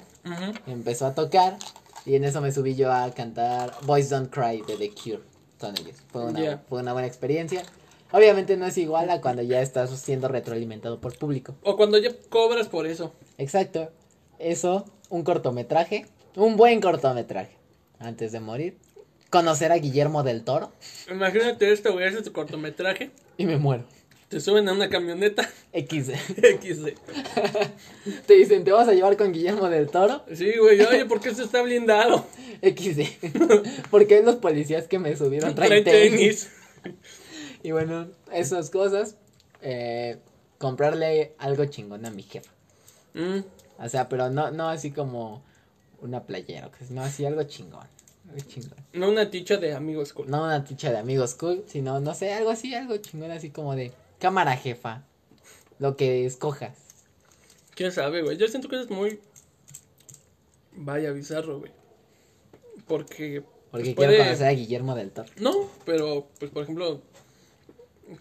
Empezó 0.68 1.06
a 1.06 1.14
tocar. 1.14 1.58
Y 2.06 2.16
en 2.16 2.24
eso 2.24 2.42
me 2.42 2.52
subí 2.52 2.76
yo 2.76 2.92
a 2.92 3.10
cantar 3.12 3.74
Boys 3.86 4.10
Don't 4.10 4.30
Cry 4.30 4.62
de 4.68 4.78
The 4.78 4.92
Cure 4.92 5.24
con 5.60 5.78
ellos. 5.78 5.98
Fue 6.12 6.26
una, 6.26 6.58
fue 6.70 6.82
una 6.82 6.94
buena 6.94 7.08
experiencia. 7.08 7.64
Obviamente 8.12 8.58
no 8.58 8.66
es 8.66 8.78
igual 8.78 9.10
a 9.10 9.22
cuando 9.22 9.42
ya 9.42 9.62
estás 9.62 9.90
siendo 10.00 10.28
retroalimentado 10.28 11.00
por 11.00 11.18
público. 11.18 11.56
O 11.64 11.78
cuando 11.78 11.98
ya 11.98 12.12
cobras 12.30 12.68
por 12.68 12.86
eso. 12.86 13.14
Exacto. 13.38 13.90
Eso, 14.38 14.86
un 15.10 15.24
cortometraje, 15.24 16.06
un 16.36 16.58
buen 16.58 16.82
cortometraje. 16.82 17.58
Antes 18.00 18.32
de 18.34 18.40
morir, 18.40 18.78
conocer 19.30 19.72
a 19.72 19.78
Guillermo 19.78 20.22
del 20.22 20.44
Toro 20.44 20.74
Imagínate 21.10 21.72
esto, 21.72 21.94
güey, 21.94 22.06
haces 22.06 22.24
tu 22.24 22.34
cortometraje, 22.34 23.12
y 23.38 23.46
me 23.46 23.58
muero. 23.58 23.86
Te 24.34 24.42
suben 24.42 24.68
a 24.68 24.74
una 24.74 24.90
camioneta 24.90 25.48
XD. 25.74 26.12
XD. 26.62 26.88
Te 28.26 28.34
dicen, 28.34 28.64
te 28.64 28.72
vas 28.72 28.88
a 28.88 28.94
llevar 28.94 29.16
con 29.16 29.32
Guillermo 29.32 29.70
del 29.70 29.90
Toro. 29.90 30.24
Sí, 30.34 30.54
güey, 30.60 30.82
oye, 30.82 31.06
¿por 31.06 31.20
qué 31.22 31.36
se 31.36 31.44
está 31.44 31.62
blindado? 31.62 32.26
XD. 32.64 33.02
Porque 33.92 34.24
los 34.24 34.38
policías 34.38 34.88
que 34.88 34.98
me 34.98 35.16
subieron 35.16 35.54
Trae 35.54 35.68
traen 35.68 35.84
tenis. 35.84 36.50
tenis. 36.82 36.98
Y 37.62 37.72
bueno, 37.72 38.08
esas 38.32 38.70
cosas. 38.72 39.18
eh, 39.62 40.18
comprarle 40.58 41.34
algo 41.38 41.66
chingón 41.66 42.06
a 42.06 42.10
mi 42.10 42.24
jefa. 42.24 42.52
Mm, 43.14 43.40
O 43.78 43.90
sea, 43.90 44.10
pero 44.10 44.30
no, 44.32 44.50
no 44.50 44.68
así 44.70 44.90
como 44.92 45.44
una 46.02 46.24
playera, 46.24 46.72
no 46.90 47.04
así 47.04 47.24
algo 47.26 47.44
chingón. 47.44 47.88
Algo 48.30 48.48
chingón. 48.48 48.78
no 48.94 49.10
una 49.10 49.30
ticha 49.30 49.58
de 49.58 49.74
amigos 49.74 50.12
cool. 50.14 50.28
No 50.30 50.44
una 50.44 50.64
ticha 50.64 50.90
de 50.92 50.98
amigos 50.98 51.36
cool, 51.36 51.64
sino, 51.68 52.00
no 52.00 52.16
sé, 52.16 52.34
algo 52.34 52.50
así, 52.50 52.74
algo 52.74 52.98
chingón, 52.98 53.30
así 53.32 53.52
como 53.52 53.76
de 53.76 53.92
cámara 54.20 54.56
jefa. 54.58 55.04
Lo 55.80 55.96
que 55.98 56.26
escojas. 56.26 56.78
¿Quién 57.76 57.92
sabe, 57.92 58.22
güey? 58.22 58.38
Yo 58.38 58.48
siento 58.48 58.70
que 58.70 58.80
es 58.82 58.90
muy... 58.90 59.20
Vaya, 60.76 61.12
bizarro, 61.12 61.60
güey. 61.60 61.72
Porque... 62.88 63.44
Porque 63.72 63.94
pues, 63.94 63.96
quiero 63.96 63.96
puede- 63.96 64.18
conocer 64.20 64.48
a 64.48 64.52
Guillermo 64.52 64.96
del 64.96 65.12
Toro. 65.12 65.30
No, 65.38 65.70
pero, 65.86 66.28
pues, 66.40 66.52
por 66.52 66.64
ejemplo, 66.64 67.02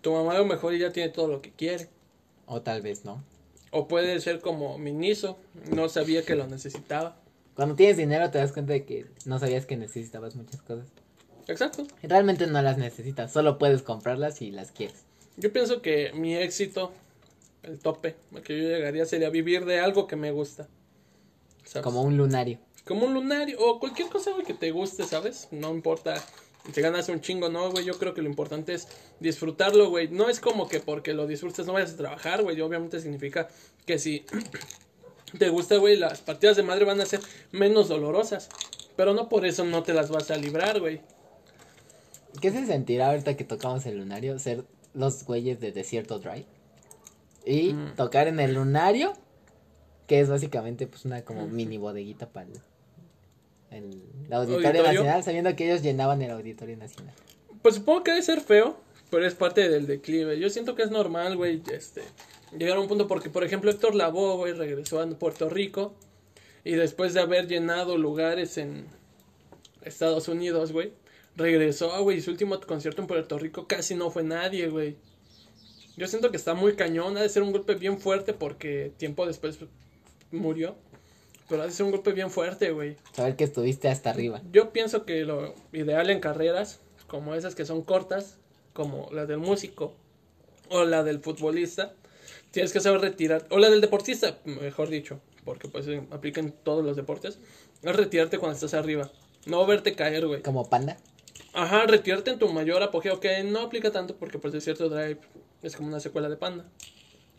tu 0.00 0.12
mamá 0.12 0.33
a 0.33 0.38
lo 0.38 0.46
mejor 0.46 0.74
ya 0.76 0.92
tiene 0.92 1.11
todo 1.11 1.28
lo 1.28 1.42
que 1.42 1.50
quiere. 1.52 1.88
O 2.46 2.62
tal 2.62 2.81
vez 2.81 3.05
no. 3.05 3.22
O 3.70 3.87
puede 3.88 4.18
ser 4.20 4.40
como 4.40 4.78
Miniso, 4.78 5.38
no 5.70 5.88
sabía 5.88 6.24
que 6.24 6.35
lo 6.37 6.46
necesitaba. 6.46 7.16
Cuando 7.55 7.74
tienes 7.74 7.98
dinero 7.98 8.31
te 8.31 8.38
das 8.38 8.52
cuenta 8.52 8.72
de 8.72 8.85
que 8.85 9.07
no 9.26 9.38
sabías 9.38 9.66
que 9.66 9.76
necesitabas 9.76 10.37
muchas 10.37 10.62
cosas. 10.62 10.87
Exacto. 11.48 11.87
Y 12.02 12.07
Realmente 12.07 12.46
no 12.46 12.62
las 12.62 12.78
necesitas, 12.78 13.31
solo 13.33 13.59
puedes 13.59 13.83
comprarlas 13.83 14.37
si 14.37 14.50
las 14.50 14.72
quieres. 14.72 15.05
Yo 15.37 15.53
pienso 15.53 15.83
que 15.83 16.12
mi 16.14 16.37
éxito, 16.37 16.92
el 17.62 17.79
tope, 17.79 18.14
al 18.35 18.42
que 18.42 18.61
yo 18.61 18.68
llegaría 18.68 19.07
sería 19.07 19.31
vivir 19.31 19.64
de 19.64 19.81
algo 19.81 20.07
que 20.07 20.16
me 20.16 20.31
gusta. 20.31 20.68
¿sabes? 21.64 21.85
Como 21.85 22.03
un 22.03 22.16
lunario. 22.16 22.59
Como 22.85 23.07
un 23.07 23.14
lunario 23.14 23.59
o 23.61 23.79
cualquier 23.79 24.09
cosa, 24.09 24.33
güey, 24.33 24.45
que 24.45 24.55
te 24.55 24.71
guste, 24.71 25.05
¿sabes? 25.05 25.49
No 25.51 25.71
importa 25.71 26.14
si 26.73 26.81
ganas 26.81 27.09
un 27.09 27.21
chingo, 27.21 27.49
no, 27.49 27.71
güey. 27.71 27.85
Yo 27.85 27.99
creo 27.99 28.14
que 28.14 28.23
lo 28.23 28.29
importante 28.29 28.75
es 28.75 28.88
disfrutarlo, 29.21 29.90
güey. 29.90 30.09
No 30.09 30.29
es 30.29 30.38
como 30.38 30.68
que 30.68 30.81
porque 30.81 31.12
lo 31.12 31.27
disfrutes 31.27 31.66
no 31.66 31.73
vayas 31.73 31.95
a 31.95 31.97
trabajar, 31.97 32.42
güey. 32.42 32.61
Obviamente 32.61 33.01
significa 33.01 33.49
que 33.85 33.99
si 33.99 34.25
te 35.38 35.49
gusta, 35.49 35.77
güey, 35.77 35.97
las 35.97 36.21
partidas 36.21 36.57
de 36.57 36.62
madre 36.62 36.85
van 36.85 37.01
a 37.01 37.07
ser 37.07 37.21
menos 37.51 37.88
dolorosas. 37.88 38.49
Pero 38.97 39.12
no 39.14 39.29
por 39.29 39.45
eso 39.45 39.64
no 39.64 39.83
te 39.83 39.92
las 39.92 40.11
vas 40.11 40.31
a 40.31 40.37
librar, 40.37 40.79
güey. 40.79 41.01
¿Qué 42.40 42.51
se 42.51 42.64
sentirá 42.66 43.11
ahorita 43.11 43.37
que 43.37 43.45
tocamos 43.45 43.85
el 43.87 43.99
lunario? 43.99 44.38
Ser 44.38 44.64
los 44.94 45.24
güeyes 45.24 45.61
de 45.61 45.72
Desierto 45.72 46.18
Drive. 46.18 46.46
Y 47.44 47.72
Mm. 47.72 47.94
tocar 47.96 48.28
en 48.28 48.38
el 48.40 48.55
lunario, 48.55 49.12
que 50.07 50.20
es 50.20 50.28
básicamente 50.28 50.87
pues 50.87 51.05
una 51.05 51.22
como 51.24 51.46
mini 51.48 51.76
bodeguita 51.78 52.28
para 52.28 52.46
el, 52.46 52.52
el- 53.70 54.02
el 54.26 54.33
Auditorio, 54.33 54.68
Auditorio. 54.68 54.83
Nacional, 54.83 55.22
sabiendo 55.24 55.57
que 55.57 55.66
ellos 55.70 55.83
llenaban 55.83 56.22
el 56.22 56.31
Auditorio 56.31 56.76
Nacional. 56.76 57.14
Pues 57.62 57.76
supongo 57.76 58.02
que 58.05 58.11
debe 58.12 58.22
ser 58.22 58.40
feo, 58.40 58.76
pero 59.11 59.26
es 59.26 59.35
parte 59.35 59.68
del 59.68 59.87
declive. 59.87 60.38
Yo 60.38 60.50
siento 60.50 60.74
que 60.74 60.83
es 60.83 60.90
normal, 60.90 61.37
güey, 61.37 61.62
este, 61.72 62.02
llegar 62.57 62.76
a 62.76 62.81
un 62.81 62.88
punto 62.88 63.07
porque, 63.09 63.31
por 63.31 63.44
ejemplo, 63.44 63.70
Héctor 63.70 63.94
Lavoe, 63.94 64.37
güey, 64.37 64.52
regresó 64.52 65.00
a 65.00 65.07
Puerto 65.11 65.48
Rico 65.48 65.94
y 66.64 66.72
después 66.72 67.14
de 67.14 67.20
haber 67.20 67.48
llenado 67.48 67.96
lugares 67.96 68.57
en 68.59 68.87
Estados 69.83 70.28
Unidos, 70.28 70.72
güey, 70.72 70.92
regresó, 71.37 72.03
güey, 72.03 72.18
y 72.18 72.21
su 72.21 72.31
último 72.31 72.61
concierto 72.61 73.03
en 73.03 73.09
Puerto 73.09 73.38
Rico 73.38 73.66
casi 73.66 73.95
no 73.95 74.11
fue 74.11 74.23
nadie, 74.23 74.68
güey. 74.68 74.97
Yo 75.97 76.07
siento 76.07 76.31
que 76.31 76.37
está 76.37 76.55
muy 76.55 76.75
cañón, 76.75 77.16
ha 77.16 77.23
de 77.23 77.29
ser 77.29 77.42
un 77.42 77.53
golpe 77.53 77.75
bien 77.75 77.99
fuerte 77.99 78.33
porque 78.33 78.92
tiempo 78.97 79.27
después 79.27 79.59
murió. 80.31 80.75
Pero 81.49 81.62
ha 81.62 81.66
de 81.66 81.73
ser 81.73 81.85
un 81.85 81.92
golpe 81.92 82.12
bien 82.12 82.31
fuerte, 82.31 82.71
güey. 82.71 82.97
Saber 83.12 83.37
que 83.37 83.45
estuviste 83.45 83.88
hasta 83.88 84.11
arriba. 84.11 84.40
Yo 84.53 84.73
pienso 84.73 85.05
que 85.05 85.25
lo 85.25 85.55
ideal 85.73 86.09
en 86.09 86.21
carreras, 86.21 86.81
como 87.09 87.35
esas 87.35 87.55
que 87.55 87.66
son 87.66 87.83
cortas, 87.83 88.38
como 88.73 89.11
la 89.12 89.27
del 89.27 89.38
músico 89.38 89.95
o 90.71 90.85
la 90.85 91.03
del 91.03 91.21
futbolista, 91.21 91.92
tienes 92.51 92.73
que 92.73 92.81
saber 92.81 93.01
retirar, 93.01 93.47
o 93.51 93.59
la 93.59 93.68
del 93.68 93.83
deportista, 93.83 94.38
mejor 94.45 94.88
dicho, 94.88 95.21
porque 95.45 95.68
pues 95.68 95.87
aplica 96.11 96.40
en 96.40 96.53
todos 96.53 96.83
los 96.83 96.97
deportes, 96.97 97.38
es 97.83 97.97
retirarte 97.97 98.38
cuando 98.38 98.55
estás 98.55 98.73
arriba, 98.73 99.11
no 99.45 99.66
verte 99.66 99.95
caer, 99.95 100.27
güey. 100.27 100.40
Como 100.40 100.71
panda. 100.71 100.97
Ajá, 101.53 101.87
retirarte 101.87 102.31
en 102.31 102.38
tu 102.38 102.49
mayor 102.49 102.83
apogeo, 102.83 103.21
que 103.21 103.43
no 103.45 103.61
aplica 103.61 103.91
tanto 103.91 104.17
porque 104.17 104.38
pues 104.38 104.53
de 104.55 104.61
cierto 104.61 104.88
drive 104.88 105.19
es 105.62 105.77
como 105.77 105.88
una 105.88 106.01
secuela 106.01 106.29
de 106.29 106.37
Panda. 106.37 106.65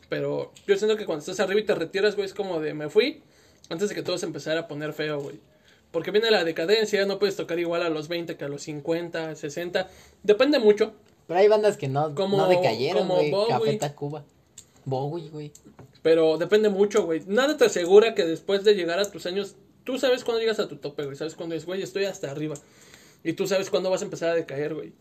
Pero 0.10 0.52
yo 0.68 0.78
siento 0.78 0.96
que 0.98 1.06
cuando 1.06 1.22
estás 1.22 1.40
arriba 1.40 1.60
y 1.62 1.66
te 1.66 1.74
retiras, 1.74 2.16
güey, 2.16 2.26
es 2.28 2.34
como 2.34 2.60
de 2.60 2.74
me 2.74 2.90
fui 2.90 3.24
antes 3.70 3.90
de 3.90 3.96
que 3.96 4.04
todo 4.04 4.18
se 4.18 4.26
empezara 4.26 4.62
a 4.62 4.68
poner 4.68 4.94
feo, 4.94 5.20
güey. 5.22 5.40
Porque 5.92 6.12
viene 6.12 6.30
la 6.32 6.44
decadencia, 6.44 7.06
no 7.06 7.20
puedes 7.20 7.36
tocar 7.36 7.60
igual 7.60 7.82
a 7.84 7.90
los 7.90 8.08
20 8.08 8.36
que 8.36 8.44
a 8.46 8.48
los 8.48 8.64
50, 8.64 9.36
60. 9.36 9.90
Depende 10.24 10.60
mucho. 10.60 10.94
Pero 11.28 11.40
hay 11.40 11.48
bandas 11.48 11.78
que 11.78 11.88
no, 11.88 12.14
Como- 12.14 12.38
no 12.38 12.48
decayeron, 12.50 13.04
como 13.04 13.16
güey. 13.16 13.32
Bowie. 13.32 13.50
Café 13.50 13.78
Tacuba. 13.78 14.26
Bowie, 14.86 15.30
güey. 15.30 15.52
Pero 16.02 16.38
depende 16.38 16.70
mucho, 16.70 17.06
güey. 17.06 17.22
Nada 17.28 17.58
te 17.58 17.66
asegura 17.66 18.14
que 18.14 18.26
después 18.26 18.64
de 18.64 18.76
llegar 18.76 19.00
a 19.00 19.10
tus 19.10 19.26
años, 19.26 19.56
tú 19.84 19.98
sabes 19.98 20.24
cuándo 20.24 20.42
llegas 20.42 20.60
a 20.60 20.68
tu 20.68 20.76
tope, 20.78 21.04
güey. 21.06 21.16
Sabes 21.16 21.36
cuándo 21.36 21.56
es, 21.56 21.66
güey, 21.66 21.82
estoy 21.82 22.06
hasta 22.06 22.30
arriba. 22.30 22.56
Y 23.24 23.34
tú 23.34 23.48
sabes 23.48 23.70
cuándo 23.70 23.90
vas 23.90 24.02
a 24.02 24.06
empezar 24.06 24.30
a 24.30 24.36
decaer, 24.36 24.74
güey. 24.74 24.94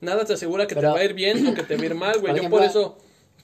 Nada 0.00 0.24
te 0.24 0.32
asegura 0.32 0.66
que 0.66 0.74
Pero- 0.74 0.88
te 0.88 0.94
va 0.94 1.00
a 1.00 1.04
ir 1.04 1.14
bien 1.14 1.46
o 1.46 1.54
que 1.54 1.62
te 1.62 1.76
va 1.76 1.82
a 1.82 1.86
ir 1.86 1.94
mal, 1.94 2.20
güey. 2.20 2.34
Yo 2.36 2.50
por 2.50 2.62
eso 2.62 2.98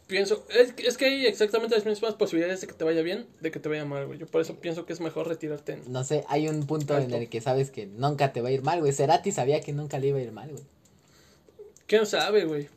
pienso, 0.09 0.45
es, 0.51 0.75
es 0.79 0.97
que 0.97 1.05
hay 1.05 1.27
exactamente 1.27 1.77
las 1.77 1.85
mismas 1.85 2.15
posibilidades 2.15 2.61
de 2.63 2.67
que 2.67 2.73
te 2.73 2.83
vaya 2.83 3.03
bien, 3.03 3.27
de 3.41 3.51
que 3.51 3.61
te 3.61 3.69
vaya 3.69 3.85
mal, 3.85 4.07
güey. 4.07 4.19
Yo 4.19 4.27
por 4.27 4.41
eso 4.41 4.57
pienso 4.57 4.85
que 4.85 4.93
es 4.93 5.01
mejor 5.01 5.29
retirarte 5.29 5.75
en... 5.75 5.93
No 5.93 6.03
sé, 6.03 6.25
hay 6.29 6.49
un 6.49 6.67
punto 6.67 6.99
en 6.99 7.13
el 7.13 7.29
que 7.29 7.41
sabes 7.41 7.71
que 7.71 7.87
nunca 7.87 8.33
te 8.33 8.41
va 8.41 8.49
a 8.49 8.53
ir 8.53 8.63
mal, 8.63 8.81
güey. 8.81 8.93
Cerati 8.93 9.31
sabía 9.31 9.61
que 9.61 9.73
nunca 9.73 9.99
le 9.99 10.09
iba 10.09 10.19
a 10.19 10.23
ir 10.23 10.33
mal, 10.33 10.51
güey. 10.51 10.65
¿Quién 11.87 12.07
sabe, 12.07 12.45
güey? 12.45 12.69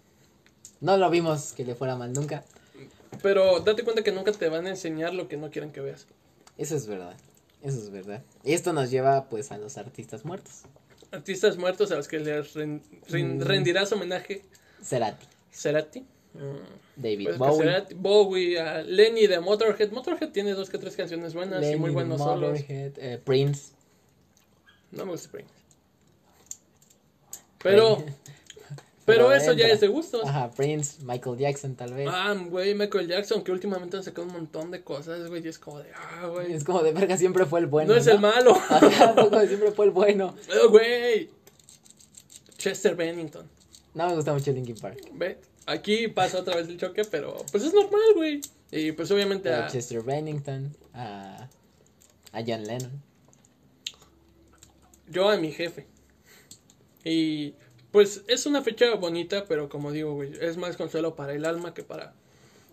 No 0.80 0.97
lo 0.97 1.10
vimos 1.10 1.54
que 1.54 1.65
le 1.65 1.73
fuera 1.75 1.95
mal 1.95 2.13
nunca. 2.13 2.43
Pero 3.21 3.60
date 3.60 3.84
cuenta 3.84 4.04
que 4.04 4.12
nunca 4.12 4.32
te 4.32 4.47
van 4.49 4.67
a 4.67 4.69
enseñar 4.69 5.13
lo 5.13 5.27
que 5.27 5.38
no 5.38 5.49
quieren 5.51 5.71
que 5.71 5.82
veas. 5.82 6.08
Eso 6.58 6.75
es 6.75 6.88
verdad. 6.88 7.15
Eso 7.62 7.77
es 7.77 7.89
verdad. 7.91 8.23
Y 8.43 8.54
esto 8.54 8.73
nos 8.73 8.89
lleva, 8.89 9.25
pues, 9.30 9.51
a 9.51 9.58
los 9.58 9.77
artistas 9.77 10.25
muertos. 10.25 10.62
Artistas 11.12 11.58
muertos 11.58 11.91
a 11.91 11.95
los 11.95 12.08
que 12.08 12.19
les 12.19 12.54
ren- 12.56 12.82
ren- 13.10 13.38
Mm. 13.38 13.41
rendirás 13.41 13.91
homenaje. 13.91 14.43
Cerati, 14.82 15.26
Cerati. 15.52 16.00
Mm. 16.34 16.82
David 16.95 17.26
Pues 17.26 17.38
Bowie, 17.38 17.58
Cerati, 17.58 17.93
Bowie, 17.95 18.60
a 18.60 18.82
Lenny 18.84 19.28
de 19.28 19.39
Motorhead. 19.41 19.91
Motorhead 19.91 20.30
tiene 20.32 20.52
dos 20.54 20.69
que 20.69 20.78
tres 20.78 20.95
canciones 20.95 21.34
buenas 21.34 21.65
y 21.69 21.76
muy 21.76 21.91
buenos 21.91 22.19
solos. 22.21 22.52
Motorhead, 22.62 22.93
eh, 22.97 23.19
Prince. 23.24 23.74
No 24.91 25.06
me 25.06 25.12
gusta 25.12 25.30
Prince. 25.32 25.52
Pero, 27.60 28.04
pero, 29.05 29.27
Pero 29.27 29.33
eso 29.33 29.53
ya 29.53 29.67
es 29.67 29.79
de 29.79 29.87
gustos. 29.87 30.21
Ajá, 30.25 30.51
Prince, 30.51 31.03
Michael 31.03 31.37
Jackson, 31.37 31.75
tal 31.75 31.93
vez. 31.93 32.07
Ah, 32.11 32.35
güey, 32.49 32.75
Michael 32.75 33.07
Jackson, 33.07 33.43
que 33.43 33.51
últimamente 33.51 33.97
han 33.97 34.03
sacado 34.03 34.27
un 34.27 34.33
montón 34.33 34.71
de 34.71 34.83
cosas, 34.83 35.27
güey, 35.29 35.43
y 35.43 35.47
es 35.47 35.57
como 35.59 35.79
de, 35.79 35.89
ah, 35.93 36.27
güey. 36.27 36.53
Es 36.53 36.63
como 36.63 36.83
de 36.83 36.91
verga, 36.91 37.17
siempre 37.17 37.45
fue 37.45 37.59
el 37.61 37.67
bueno. 37.67 37.93
no 37.93 37.99
es 37.99 38.07
el 38.07 38.19
malo. 38.19 38.55
Ajá, 38.69 39.47
siempre 39.47 39.71
fue 39.71 39.85
el 39.85 39.91
bueno. 39.91 40.35
Eh, 40.49 40.67
Güey. 40.69 41.29
Chester 42.57 42.95
Bennington. 42.95 43.49
No 43.93 44.07
me 44.07 44.15
gusta 44.15 44.33
mucho 44.33 44.51
Linkin 44.51 44.75
Park. 44.77 44.99
Ve, 45.13 45.39
aquí 45.65 46.07
pasa 46.07 46.39
otra 46.39 46.55
vez 46.55 46.67
el 46.67 46.77
choque, 46.77 47.03
pero 47.05 47.37
pues 47.51 47.63
es 47.63 47.73
normal, 47.73 48.01
güey. 48.15 48.41
Y 48.71 48.91
pues 48.93 49.09
obviamente 49.11 49.51
A 49.51 49.65
a, 49.65 49.67
Chester 49.67 50.01
Bennington, 50.01 50.75
a, 50.93 51.49
a 52.31 52.39
John 52.45 52.63
Lennon. 52.63 53.01
yo 55.09 55.29
a 55.29 55.37
mi 55.37 55.51
jefe. 55.51 55.87
Y 57.03 57.55
pues 57.91 58.23
es 58.27 58.45
una 58.45 58.62
fecha 58.62 58.93
bonita, 58.95 59.45
pero 59.47 59.69
como 59.69 59.91
digo, 59.91 60.13
güey, 60.13 60.32
es 60.39 60.58
más 60.58 60.77
consuelo 60.77 61.15
para 61.15 61.34
el 61.34 61.45
alma 61.45 61.73
que 61.73 61.84
para 61.84 62.13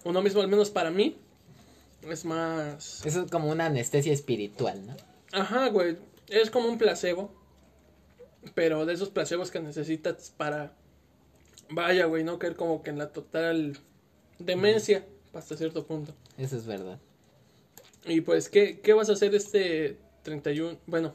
uno 0.05 0.23
mismo, 0.23 0.41
al 0.41 0.49
menos 0.49 0.71
para 0.71 0.91
mí. 0.91 1.17
Es 2.09 2.25
más... 2.25 3.05
Eso 3.05 3.23
es 3.25 3.31
como 3.31 3.51
una 3.51 3.67
anestesia 3.67 4.13
espiritual, 4.13 4.87
¿no? 4.87 4.97
Ajá, 5.33 5.69
güey. 5.69 5.97
Es 6.29 6.51
como 6.51 6.69
un 6.69 6.79
placebo. 6.79 7.33
Pero 8.55 8.87
de 8.87 8.95
esos 8.95 9.11
placebos 9.11 9.51
que 9.51 9.61
necesitas 9.61 10.33
para... 10.37 10.73
Vaya, 11.69 12.07
güey, 12.07 12.25
no 12.25 12.39
caer 12.39 12.57
como 12.57 12.83
que 12.83 12.91
en 12.91 12.99
la 12.99 13.13
total 13.13 13.77
demencia 14.39 15.05
hasta 15.35 15.57
cierto 15.57 15.85
punto. 15.87 16.15
Eso 16.39 16.57
es 16.57 16.67
verdad. 16.67 16.99
Y 18.07 18.23
pues, 18.23 18.49
¿qué, 18.49 18.81
qué 18.81 18.95
vas 18.95 19.11
a 19.11 19.13
hacer 19.13 19.35
este 19.35 19.99
31? 20.23 20.79
Bueno, 20.87 21.15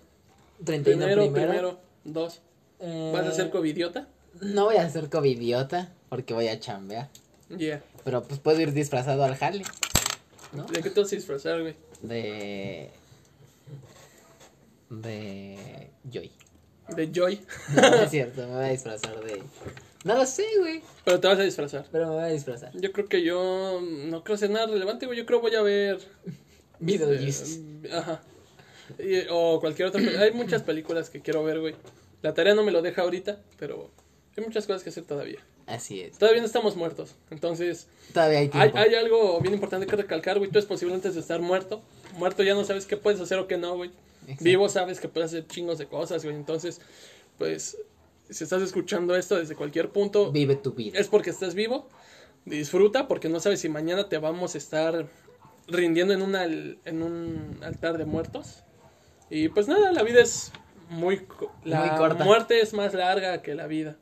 31 0.63 0.83
primero, 0.83 1.21
primero. 1.31 1.51
primero, 1.51 1.79
dos. 2.03 2.41
Eh, 2.83 3.11
¿Vas 3.13 3.25
a 3.27 3.31
ser 3.31 3.49
covidiota? 3.49 4.07
No 4.41 4.65
voy 4.65 4.75
a 4.77 4.89
ser 4.89 5.09
covidiota 5.09 5.89
porque 6.09 6.33
voy 6.33 6.47
a 6.47 6.59
chambear. 6.59 7.09
Yeah. 7.55 7.81
Pero 8.03 8.23
pues 8.23 8.39
puedo 8.39 8.59
ir 8.61 8.73
disfrazado 8.73 9.23
al 9.23 9.37
Harley. 9.39 9.65
¿No? 10.51 10.65
¿De 10.65 10.81
qué 10.83 10.89
te 10.89 10.99
vas 11.01 11.11
a 11.11 11.15
disfrazar, 11.15 11.61
güey? 11.61 11.75
De. 12.01 12.89
De. 14.89 15.89
Joy. 16.11 16.31
De 16.95 17.11
Joy. 17.11 17.39
No, 17.75 17.81
no 17.89 17.95
es 17.97 18.09
cierto, 18.11 18.41
me 18.47 18.53
voy 18.55 18.65
a 18.65 18.69
disfrazar 18.69 19.19
de. 19.23 19.41
No 20.03 20.15
lo 20.15 20.25
sé, 20.25 20.45
güey. 20.59 20.81
Pero 21.05 21.19
te 21.19 21.27
vas 21.27 21.39
a 21.39 21.43
disfrazar. 21.43 21.85
Pero 21.91 22.07
me 22.07 22.13
voy 22.15 22.23
a 22.23 22.27
disfrazar. 22.27 22.71
Yo 22.77 22.91
creo 22.91 23.07
que 23.07 23.23
yo 23.23 23.79
no 23.81 24.23
creo 24.23 24.35
hacer 24.35 24.49
nada 24.49 24.67
relevante, 24.67 25.05
güey. 25.05 25.17
Yo 25.17 25.25
creo 25.25 25.39
voy 25.41 25.55
a 25.55 25.61
ver 25.61 25.99
Beetlejuice. 26.79 27.61
Eh, 27.83 27.89
Ajá. 27.93 28.21
Y- 28.99 29.25
o 29.31 29.59
cualquier 29.61 29.87
otra. 29.87 30.01
Hay 30.21 30.31
muchas 30.33 30.61
películas 30.63 31.09
que 31.09 31.21
quiero 31.21 31.43
ver, 31.43 31.59
güey. 31.61 31.75
La 32.23 32.33
tarea 32.33 32.55
no 32.55 32.63
me 32.63 32.71
lo 32.71 32.81
deja 32.81 33.03
ahorita, 33.03 33.39
pero 33.59 33.91
hay 34.35 34.43
muchas 34.43 34.65
cosas 34.65 34.81
que 34.81 34.89
hacer 34.89 35.03
todavía. 35.03 35.39
Así 35.67 36.01
es. 36.01 36.17
Todavía 36.17 36.41
no 36.41 36.47
estamos 36.47 36.75
muertos. 36.75 37.15
Entonces, 37.29 37.87
Todavía 38.13 38.39
hay 38.39 38.49
tiempo. 38.49 38.77
hay 38.77 38.95
algo 38.95 39.39
bien 39.39 39.53
importante 39.53 39.85
que 39.87 39.95
recalcar, 39.95 40.37
güey. 40.39 40.49
Tú 40.49 40.57
es 40.59 40.65
posible 40.65 40.93
antes 40.95 41.13
de 41.13 41.21
estar 41.21 41.39
muerto. 41.41 41.81
Muerto 42.17 42.43
ya 42.43 42.53
no 42.53 42.63
sabes 42.65 42.85
qué 42.85 42.97
puedes 42.97 43.21
hacer 43.21 43.37
o 43.39 43.47
qué 43.47 43.57
no, 43.57 43.75
güey. 43.75 43.91
Exacto. 44.23 44.43
Vivo 44.43 44.67
sabes 44.69 44.99
que 44.99 45.07
puedes 45.07 45.31
hacer 45.31 45.47
chingos 45.47 45.77
de 45.77 45.85
cosas, 45.85 46.23
güey. 46.25 46.35
Entonces, 46.35 46.81
pues, 47.37 47.77
si 48.29 48.43
estás 48.43 48.61
escuchando 48.61 49.15
esto 49.15 49.35
desde 49.37 49.55
cualquier 49.55 49.89
punto, 49.89 50.31
Vive 50.31 50.55
tu 50.55 50.71
vida. 50.73 50.99
es 50.99 51.07
porque 51.07 51.29
estás 51.29 51.53
vivo. 51.55 51.87
Disfruta 52.45 53.07
porque 53.07 53.29
no 53.29 53.39
sabes 53.39 53.61
si 53.61 53.69
mañana 53.69 54.09
te 54.09 54.17
vamos 54.17 54.55
a 54.55 54.57
estar 54.57 55.07
rindiendo 55.67 56.13
en, 56.13 56.77
en 56.83 57.03
un 57.03 57.59
altar 57.63 57.97
de 57.97 58.05
muertos. 58.05 58.63
Y 59.29 59.47
pues 59.49 59.67
nada, 59.69 59.91
la 59.93 60.03
vida 60.03 60.21
es 60.21 60.51
muy... 60.89 61.25
La 61.63 61.85
Muy 61.85 61.97
corta. 61.97 62.23
muerte 62.23 62.61
es 62.61 62.73
más 62.73 62.93
larga 62.93 63.41
que 63.41 63.55
la 63.55 63.67
vida. 63.67 63.97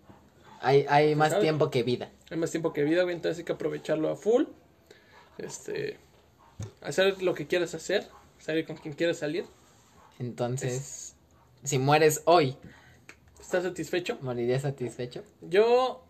Hay, 0.61 0.85
hay 0.89 1.15
más 1.15 1.39
tiempo 1.39 1.69
que 1.69 1.83
vida. 1.83 2.09
Hay 2.29 2.37
más 2.37 2.51
tiempo 2.51 2.73
que 2.73 2.83
vida, 2.83 3.03
güey, 3.03 3.15
entonces 3.15 3.39
hay 3.39 3.45
que 3.45 3.53
aprovecharlo 3.53 4.09
a 4.09 4.15
full. 4.15 4.43
Este... 5.37 5.97
Hacer 6.81 7.21
lo 7.23 7.33
que 7.33 7.47
quieras 7.47 7.73
hacer. 7.73 8.07
Salir 8.39 8.65
con 8.65 8.75
quien 8.77 8.93
quieras 8.93 9.17
salir. 9.17 9.45
Entonces, 10.19 11.15
si 11.63 11.79
mueres 11.79 12.21
hoy, 12.25 12.57
¿Estás 13.51 13.63
satisfecho? 13.65 14.17
¿morirías 14.21 14.61
satisfecho? 14.61 15.23
Yo... 15.41 16.05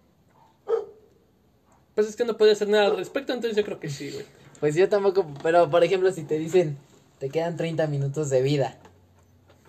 Pues 1.95 2.07
es 2.07 2.15
que 2.15 2.23
no 2.23 2.37
puedo 2.37 2.51
hacer 2.51 2.69
nada 2.69 2.85
al 2.85 2.97
respecto, 2.97 3.33
entonces 3.33 3.57
yo 3.57 3.63
creo 3.63 3.79
que 3.79 3.89
sí, 3.89 4.11
güey. 4.11 4.25
Pues 4.59 4.75
yo 4.75 4.87
tampoco, 4.87 5.25
pero 5.41 5.67
por 5.67 5.83
ejemplo, 5.83 6.11
si 6.11 6.23
te 6.23 6.37
dicen, 6.37 6.77
te 7.17 7.29
quedan 7.29 7.57
30 7.57 7.87
minutos 7.87 8.29
de 8.29 8.43
vida. 8.43 8.77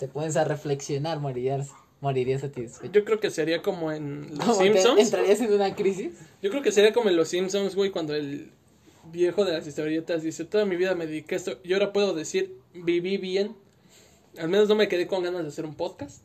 Te 0.02 0.08
pones 0.08 0.36
a 0.36 0.42
reflexionar, 0.42 1.20
morirías, 1.20 1.70
morirías 2.00 2.40
satisfecho. 2.40 2.92
Yo 2.92 3.04
creo 3.04 3.20
que 3.20 3.30
sería 3.30 3.62
como 3.62 3.92
en 3.92 4.30
Los 4.30 4.40
¿Cómo 4.40 4.58
te- 4.58 4.64
Simpsons. 4.64 4.98
¿Entrarías 5.00 5.40
en 5.40 5.52
una 5.52 5.76
crisis? 5.76 6.14
Yo 6.42 6.50
creo 6.50 6.60
que 6.60 6.72
sería 6.72 6.92
como 6.92 7.08
en 7.08 7.14
Los 7.14 7.28
Simpsons, 7.28 7.76
güey, 7.76 7.90
cuando 7.92 8.12
el 8.16 8.50
viejo 9.12 9.44
de 9.44 9.52
las 9.52 9.64
historietas 9.64 10.24
dice, 10.24 10.44
toda 10.44 10.64
mi 10.64 10.74
vida 10.74 10.96
me 10.96 11.06
dediqué 11.06 11.36
a 11.36 11.38
esto, 11.38 11.60
y 11.62 11.72
ahora 11.72 11.92
puedo 11.92 12.14
decir, 12.14 12.56
viví 12.74 13.16
bien. 13.16 13.54
Al 14.38 14.48
menos 14.48 14.68
no 14.68 14.74
me 14.74 14.88
quedé 14.88 15.06
con 15.06 15.22
ganas 15.22 15.42
de 15.42 15.48
hacer 15.50 15.64
un 15.64 15.76
podcast. 15.76 16.20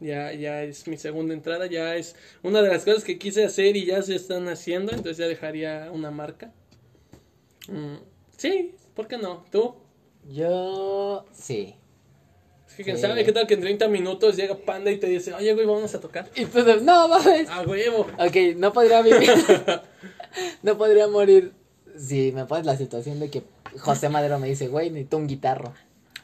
Ya, 0.00 0.34
ya 0.34 0.62
es 0.62 0.86
mi 0.86 0.98
segunda 0.98 1.32
entrada, 1.32 1.64
ya 1.68 1.96
es 1.96 2.14
una 2.42 2.60
de 2.60 2.68
las 2.68 2.84
cosas 2.84 3.02
que 3.02 3.18
quise 3.18 3.44
hacer 3.46 3.78
y 3.78 3.86
ya 3.86 4.02
se 4.02 4.14
están 4.14 4.46
haciendo, 4.50 4.92
entonces 4.92 5.16
ya 5.16 5.26
dejaría 5.26 5.88
una 5.90 6.10
marca. 6.10 6.52
Mm, 7.66 7.96
sí, 8.36 8.74
¿por 8.94 9.08
qué 9.08 9.16
no? 9.16 9.46
¿Tú? 9.50 9.76
Yo, 10.30 11.24
sí. 11.32 11.76
Que 12.80 12.84
quién 12.84 12.96
Sí. 12.96 13.02
sabe, 13.02 13.24
¿qué 13.26 13.32
tal 13.32 13.46
que 13.46 13.52
en 13.54 13.60
30 13.60 13.88
minutos 13.88 14.36
llega 14.36 14.54
Panda 14.54 14.90
y 14.90 14.96
te 14.96 15.06
dice, 15.06 15.34
oye, 15.34 15.52
güey, 15.52 15.66
vamos 15.66 15.94
a 15.94 16.00
tocar? 16.00 16.30
Y 16.34 16.46
tú, 16.46 16.64
de- 16.64 16.80
no, 16.80 17.08
mames. 17.08 17.46
A 17.50 17.60
huevo. 17.60 18.06
Ok, 18.18 18.36
no 18.56 18.72
podría 18.72 19.02
vivir. 19.02 19.28
no 20.62 20.78
podría 20.78 21.06
morir 21.06 21.52
si 21.98 22.32
me 22.32 22.46
pones 22.46 22.64
la 22.64 22.76
situación 22.78 23.20
de 23.20 23.28
que 23.30 23.42
José 23.80 24.08
Madero 24.08 24.38
me 24.38 24.48
dice, 24.48 24.68
güey, 24.68 24.88
necesito 24.88 25.18
un 25.18 25.26
guitarro. 25.26 25.74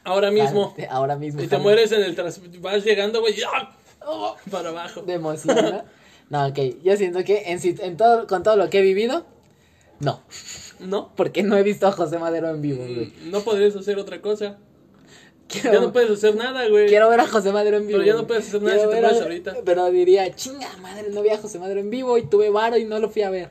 Ahora 0.03 0.31
mismo. 0.31 0.73
Ahora 0.89 1.15
mismo. 1.15 1.43
Y 1.43 1.47
te 1.47 1.57
mueres 1.59 1.91
en 1.91 2.01
el 2.01 2.15
tras... 2.15 2.41
Vas 2.59 2.83
llegando, 2.83 3.19
güey, 3.21 3.35
¡ah! 3.53 3.75
Oh, 4.03 4.35
para 4.49 4.69
abajo. 4.69 5.01
De 5.03 5.13
emoción, 5.13 5.55
¿no? 5.57 5.83
No, 6.29 6.47
ok, 6.47 6.59
yo 6.83 6.97
siento 6.97 7.23
que 7.23 7.51
en, 7.51 7.59
en 7.63 7.97
todo, 7.97 8.25
con 8.25 8.41
todo 8.41 8.55
lo 8.55 8.69
que 8.71 8.79
he 8.79 8.81
vivido, 8.81 9.25
no. 9.99 10.21
¿No? 10.79 11.11
Porque 11.15 11.43
no 11.43 11.55
he 11.57 11.63
visto 11.63 11.85
a 11.87 11.91
José 11.91 12.17
Madero 12.17 12.49
en 12.49 12.61
vivo, 12.61 12.79
güey. 12.83 13.13
Mm, 13.25 13.31
No 13.31 13.41
podrías 13.41 13.75
hacer 13.75 13.97
otra 13.99 14.21
cosa. 14.21 14.57
Quiero, 15.47 15.71
Ya 15.73 15.79
no 15.79 15.93
puedes 15.93 16.11
hacer 16.11 16.35
nada, 16.35 16.67
güey. 16.67 16.87
quiero 16.87 17.09
ver 17.09 17.19
a 17.21 17.27
José 17.27 17.51
Madero 17.51 17.77
en 17.77 17.87
vivo. 17.87 17.99
Pero 17.99 18.11
ya 18.11 18.19
no 18.21 18.27
puedes 18.27 18.47
hacer 18.47 18.61
nada 18.61 18.75
Quiero 18.75 18.89
si 18.91 18.95
te 18.95 19.01
mueres 19.01 19.21
ahorita. 19.21 19.55
Pero 19.65 19.91
diría, 19.91 20.35
chinga 20.35 20.67
madre, 20.77 21.09
no 21.11 21.21
vi 21.21 21.29
a 21.29 21.37
José 21.37 21.59
Madero 21.59 21.79
en 21.79 21.89
vivo 21.89 22.17
y 22.17 22.25
tuve 22.25 22.49
varo 22.49 22.77
y 22.77 22.85
no 22.85 22.99
lo 22.99 23.09
fui 23.09 23.21
a 23.23 23.29
ver. 23.29 23.49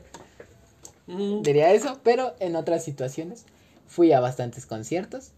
Mm, 1.07 1.41
Diría 1.41 1.71
eso, 1.73 1.99
pero 2.03 2.35
en 2.39 2.55
otras 2.55 2.83
situaciones 2.83 3.45
fui 3.87 4.11
a 4.11 4.19
bastantes 4.19 4.65
conciertos, 4.65 5.31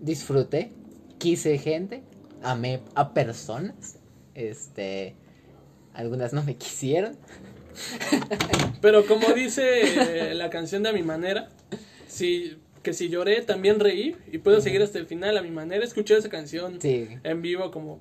disfruté, 0.00 0.72
quise 1.18 1.56
gente, 1.58 2.02
amé 2.42 2.80
a 2.94 3.14
personas, 3.14 3.96
este, 4.34 5.14
algunas 5.94 6.32
no 6.32 6.42
me 6.42 6.56
quisieron, 6.56 7.16
Pero 8.80 9.06
como 9.06 9.28
dice 9.28 10.30
eh, 10.30 10.34
la 10.34 10.50
canción 10.50 10.82
de 10.82 10.88
A 10.90 10.92
Mi 10.92 11.02
Manera, 11.02 11.48
si, 12.08 12.56
que 12.86 12.92
si 12.92 13.08
lloré, 13.08 13.42
también 13.42 13.80
reí. 13.80 14.14
Y 14.30 14.38
puedo 14.38 14.60
seguir 14.60 14.80
hasta 14.80 15.00
el 15.00 15.06
final 15.06 15.36
a 15.36 15.42
mi 15.42 15.50
manera. 15.50 15.84
Escuché 15.84 16.16
esa 16.16 16.28
canción 16.28 16.80
sí, 16.80 17.08
en 17.24 17.42
vivo 17.42 17.72
como 17.72 18.00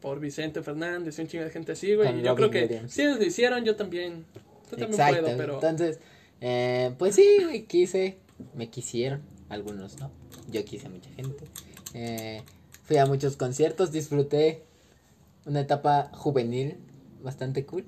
por 0.00 0.18
Vicente 0.18 0.62
Fernández 0.62 1.18
y 1.18 1.20
un 1.20 1.28
chingo 1.28 1.44
de 1.44 1.50
gente 1.50 1.72
así, 1.72 1.94
güey. 1.94 2.18
Y 2.18 2.22
yo 2.22 2.34
creo 2.34 2.50
que 2.50 2.62
Williams. 2.62 2.90
si 2.90 3.02
ellos 3.02 3.18
lo 3.18 3.26
hicieron, 3.26 3.66
yo 3.66 3.76
también. 3.76 4.24
Yo 4.70 4.78
también 4.78 4.92
exacto, 4.92 5.20
puedo, 5.20 5.36
pero... 5.36 5.54
entonces, 5.56 6.00
eh, 6.40 6.94
pues 6.98 7.16
sí, 7.16 7.26
güey, 7.42 7.64
quise, 7.64 8.16
me 8.54 8.70
quisieron, 8.70 9.20
algunos 9.50 9.98
no, 9.98 10.10
yo 10.50 10.64
quise 10.64 10.86
a 10.86 10.90
mucha 10.90 11.10
gente, 11.10 11.44
eh, 11.94 12.42
fui 12.84 12.98
a 12.98 13.06
muchos 13.06 13.36
conciertos, 13.36 13.92
disfruté 13.92 14.62
una 15.46 15.60
etapa 15.60 16.10
juvenil 16.14 16.76
bastante 17.22 17.64
cool. 17.66 17.84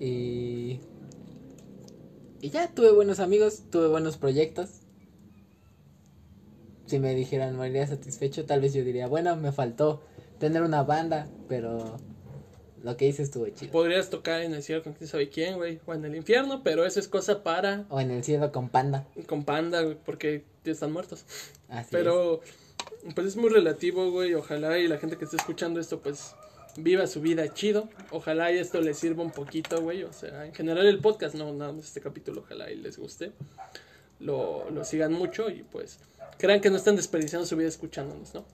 Y. 0.00 0.80
Y 2.40 2.50
ya 2.50 2.68
tuve 2.68 2.92
buenos 2.92 3.18
amigos, 3.20 3.62
tuve 3.70 3.88
buenos 3.88 4.16
proyectos. 4.16 4.70
Si 6.86 6.98
me 6.98 7.14
dijeran, 7.14 7.56
moriría 7.56 7.86
satisfecho, 7.86 8.46
tal 8.46 8.60
vez 8.60 8.72
yo 8.72 8.84
diría, 8.84 9.06
bueno, 9.08 9.36
me 9.36 9.52
faltó 9.52 10.02
tener 10.38 10.62
una 10.62 10.84
banda, 10.84 11.28
pero 11.48 11.98
lo 12.82 12.96
que 12.96 13.06
hice 13.06 13.22
estuvo 13.22 13.48
chido. 13.48 13.72
Podrías 13.72 14.08
tocar 14.08 14.42
en 14.42 14.54
el 14.54 14.62
cielo 14.62 14.82
con 14.82 14.94
quién 14.94 15.08
sabe 15.08 15.28
quién, 15.28 15.56
güey. 15.56 15.80
O 15.86 15.94
en 15.94 16.04
el 16.04 16.14
infierno, 16.14 16.62
pero 16.62 16.86
eso 16.86 17.00
es 17.00 17.08
cosa 17.08 17.42
para... 17.42 17.84
O 17.90 18.00
en 18.00 18.10
el 18.10 18.22
cielo 18.22 18.52
con 18.52 18.68
panda. 18.68 19.06
Con 19.26 19.44
panda, 19.44 19.82
güey, 19.82 19.96
porque 20.04 20.44
están 20.64 20.92
muertos. 20.92 21.24
Así 21.68 21.88
Pero, 21.90 22.40
pues 23.14 23.26
es 23.26 23.36
muy 23.36 23.50
relativo, 23.50 24.10
güey. 24.10 24.34
Ojalá 24.34 24.78
y 24.78 24.86
la 24.86 24.98
gente 24.98 25.16
que 25.16 25.24
esté 25.24 25.36
escuchando 25.36 25.80
esto, 25.80 26.00
pues 26.00 26.34
viva 26.78 27.06
su 27.06 27.20
vida 27.20 27.52
chido. 27.52 27.88
Ojalá 28.10 28.52
y 28.52 28.58
esto 28.58 28.80
les 28.80 28.98
sirva 28.98 29.22
un 29.22 29.30
poquito, 29.30 29.80
güey. 29.82 30.04
O 30.04 30.12
sea, 30.12 30.46
en 30.46 30.54
general 30.54 30.86
el 30.86 31.00
podcast, 31.00 31.34
no 31.34 31.52
nada 31.52 31.72
más 31.72 31.84
este 31.84 32.00
capítulo, 32.00 32.42
ojalá 32.42 32.70
y 32.70 32.76
les 32.76 32.98
guste. 32.98 33.32
Lo, 34.20 34.68
lo 34.70 34.84
sigan 34.84 35.12
mucho 35.12 35.48
y 35.50 35.62
pues 35.62 36.00
crean 36.38 36.60
que 36.60 36.70
no 36.70 36.76
están 36.76 36.96
desperdiciando 36.96 37.46
su 37.46 37.56
vida 37.56 37.68
escuchándonos, 37.68 38.34
¿no? 38.34 38.44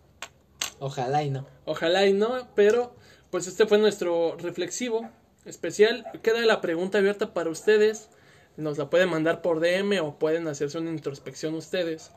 Ojalá 0.78 1.22
y 1.22 1.30
no. 1.30 1.46
Ojalá 1.64 2.06
y 2.06 2.12
no, 2.12 2.48
pero 2.54 2.94
pues 3.30 3.46
este 3.46 3.66
fue 3.66 3.78
nuestro 3.78 4.36
reflexivo 4.36 5.08
especial. 5.44 6.06
Queda 6.22 6.44
la 6.44 6.60
pregunta 6.60 6.98
abierta 6.98 7.32
para 7.32 7.50
ustedes. 7.50 8.08
Nos 8.56 8.78
la 8.78 8.90
pueden 8.90 9.08
mandar 9.08 9.42
por 9.42 9.60
DM 9.60 10.00
o 10.02 10.18
pueden 10.18 10.46
hacerse 10.48 10.78
una 10.78 10.90
introspección 10.90 11.54
ustedes. 11.54 12.10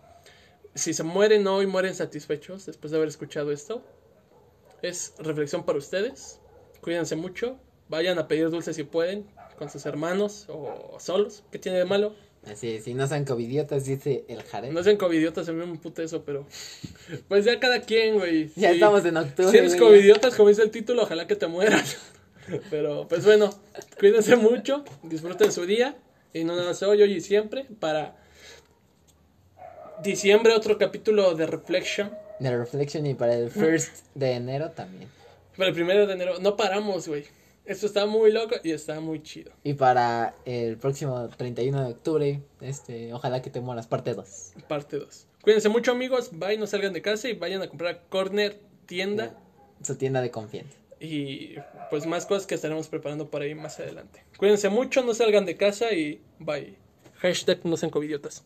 Si 0.76 0.94
se 0.94 1.04
mueren 1.04 1.48
hoy, 1.48 1.66
mueren 1.66 1.96
satisfechos 1.96 2.66
después 2.66 2.92
de 2.92 2.98
haber 2.98 3.10
escuchado 3.10 3.52
esto. 3.52 3.84
Es 4.82 5.14
reflexión 5.20 5.64
para 5.66 5.78
ustedes. 5.78 6.40
Cuídense 6.82 7.16
mucho. 7.16 7.58
Vayan 7.90 8.20
a 8.20 8.28
pedir 8.28 8.50
dulces 8.50 8.76
si 8.76 8.84
pueden, 8.84 9.26
con 9.58 9.70
sus 9.70 9.86
hermanos 9.86 10.46
o 10.50 10.98
solos. 11.00 11.44
¿Qué 11.52 11.60
tiene 11.60 11.78
de 11.80 11.86
malo? 11.86 12.14
Así 12.46 12.76
es, 12.76 12.84
si 12.86 12.94
no 12.94 13.08
sean 13.08 13.26
covidiotas, 13.26 13.86
dice 13.86 14.24
el 14.30 14.42
Jared. 14.44 14.72
No 14.72 14.82
sean 14.84 14.96
covidiotas, 14.98 15.46
se 15.46 15.52
me 15.52 15.64
un 15.64 15.78
puto 15.80 16.02
eso, 16.02 16.24
pero. 16.24 16.46
Pues 17.28 17.44
ya 17.44 17.60
cada 17.60 17.82
quien, 17.82 18.18
güey. 18.20 18.48
ya 18.56 18.70
Sí. 18.70 18.76
estamos 18.76 19.04
en 19.06 19.18
octubre. 19.18 19.52
Si 19.52 19.58
eres 19.58 19.76
güey, 19.76 19.90
covidiotas, 19.90 20.36
como 20.36 20.50
dice 20.50 20.62
el 20.62 20.72
título, 20.72 21.04
ojalá 21.04 21.28
que 21.28 21.36
te 21.36 21.48
mueras. 21.48 21.98
Pero, 22.70 23.06
pues 23.10 23.26
bueno, 23.26 23.50
cuídense 24.00 24.38
mucho, 24.38 24.86
disfruten 25.04 25.52
su 25.52 25.66
día. 25.66 25.98
Y 26.34 26.46
no 26.46 26.56
más 26.56 26.82
hoy, 26.84 27.02
hoy 27.02 27.14
y 27.14 27.20
siempre. 27.22 27.66
Para 27.82 28.16
diciembre, 30.02 30.54
otro 30.54 30.78
capítulo 30.78 31.36
de 31.36 31.46
Reflection. 31.48 32.12
De 32.40 32.56
Reflection 32.56 33.06
y 33.06 33.14
para 33.14 33.36
el 33.36 33.50
first 33.50 34.06
de 34.16 34.34
enero 34.34 34.72
también. 34.72 35.10
Para 35.56 35.70
el 35.70 35.76
primero 35.76 36.06
de 36.06 36.14
enero, 36.14 36.40
no 36.40 36.56
paramos, 36.56 37.08
güey. 37.08 37.26
Esto 37.66 37.86
está 37.86 38.06
muy 38.06 38.32
loco 38.32 38.56
y 38.64 38.72
está 38.72 39.00
muy 39.02 39.22
chido. 39.22 39.52
Y 39.64 39.74
para 39.74 40.36
el 40.46 40.78
próximo 40.78 41.28
31 41.36 41.84
de 41.84 41.92
octubre, 41.92 42.42
este, 42.62 43.14
ojalá 43.14 43.42
que 43.42 43.50
te 43.50 43.60
mueras, 43.60 43.88
parte 43.88 44.14
2. 44.14 44.54
Parte 44.70 44.98
2. 44.98 45.28
Cuídense 45.42 45.68
mucho, 45.68 45.92
amigos. 45.92 46.30
Bye, 46.32 46.58
no 46.58 46.68
salgan 46.68 46.94
de 46.94 47.02
casa 47.02 47.28
y 47.28 47.34
vayan 47.34 47.62
a 47.62 47.68
comprar 47.68 48.04
Corner 48.10 48.58
Tienda. 48.86 49.34
Su 49.84 49.96
tienda 49.96 50.22
de 50.22 50.32
confianza. 50.32 50.78
Y 51.00 51.56
pues 51.90 52.06
más 52.06 52.26
cosas 52.26 52.48
que 52.48 52.56
estaremos 52.56 52.88
preparando 52.88 53.30
para 53.30 53.46
ahí 53.46 53.54
más 53.54 53.80
adelante. 53.80 54.24
Cuídense 54.38 54.70
mucho, 54.70 55.04
no 55.04 55.14
salgan 55.14 55.46
de 55.46 55.58
casa 55.58 55.92
y 55.92 56.22
bye. 56.40 56.76
Hashtag 57.18 57.66
no 57.66 57.78
sean 57.78 57.92
covidiotas. 57.92 58.46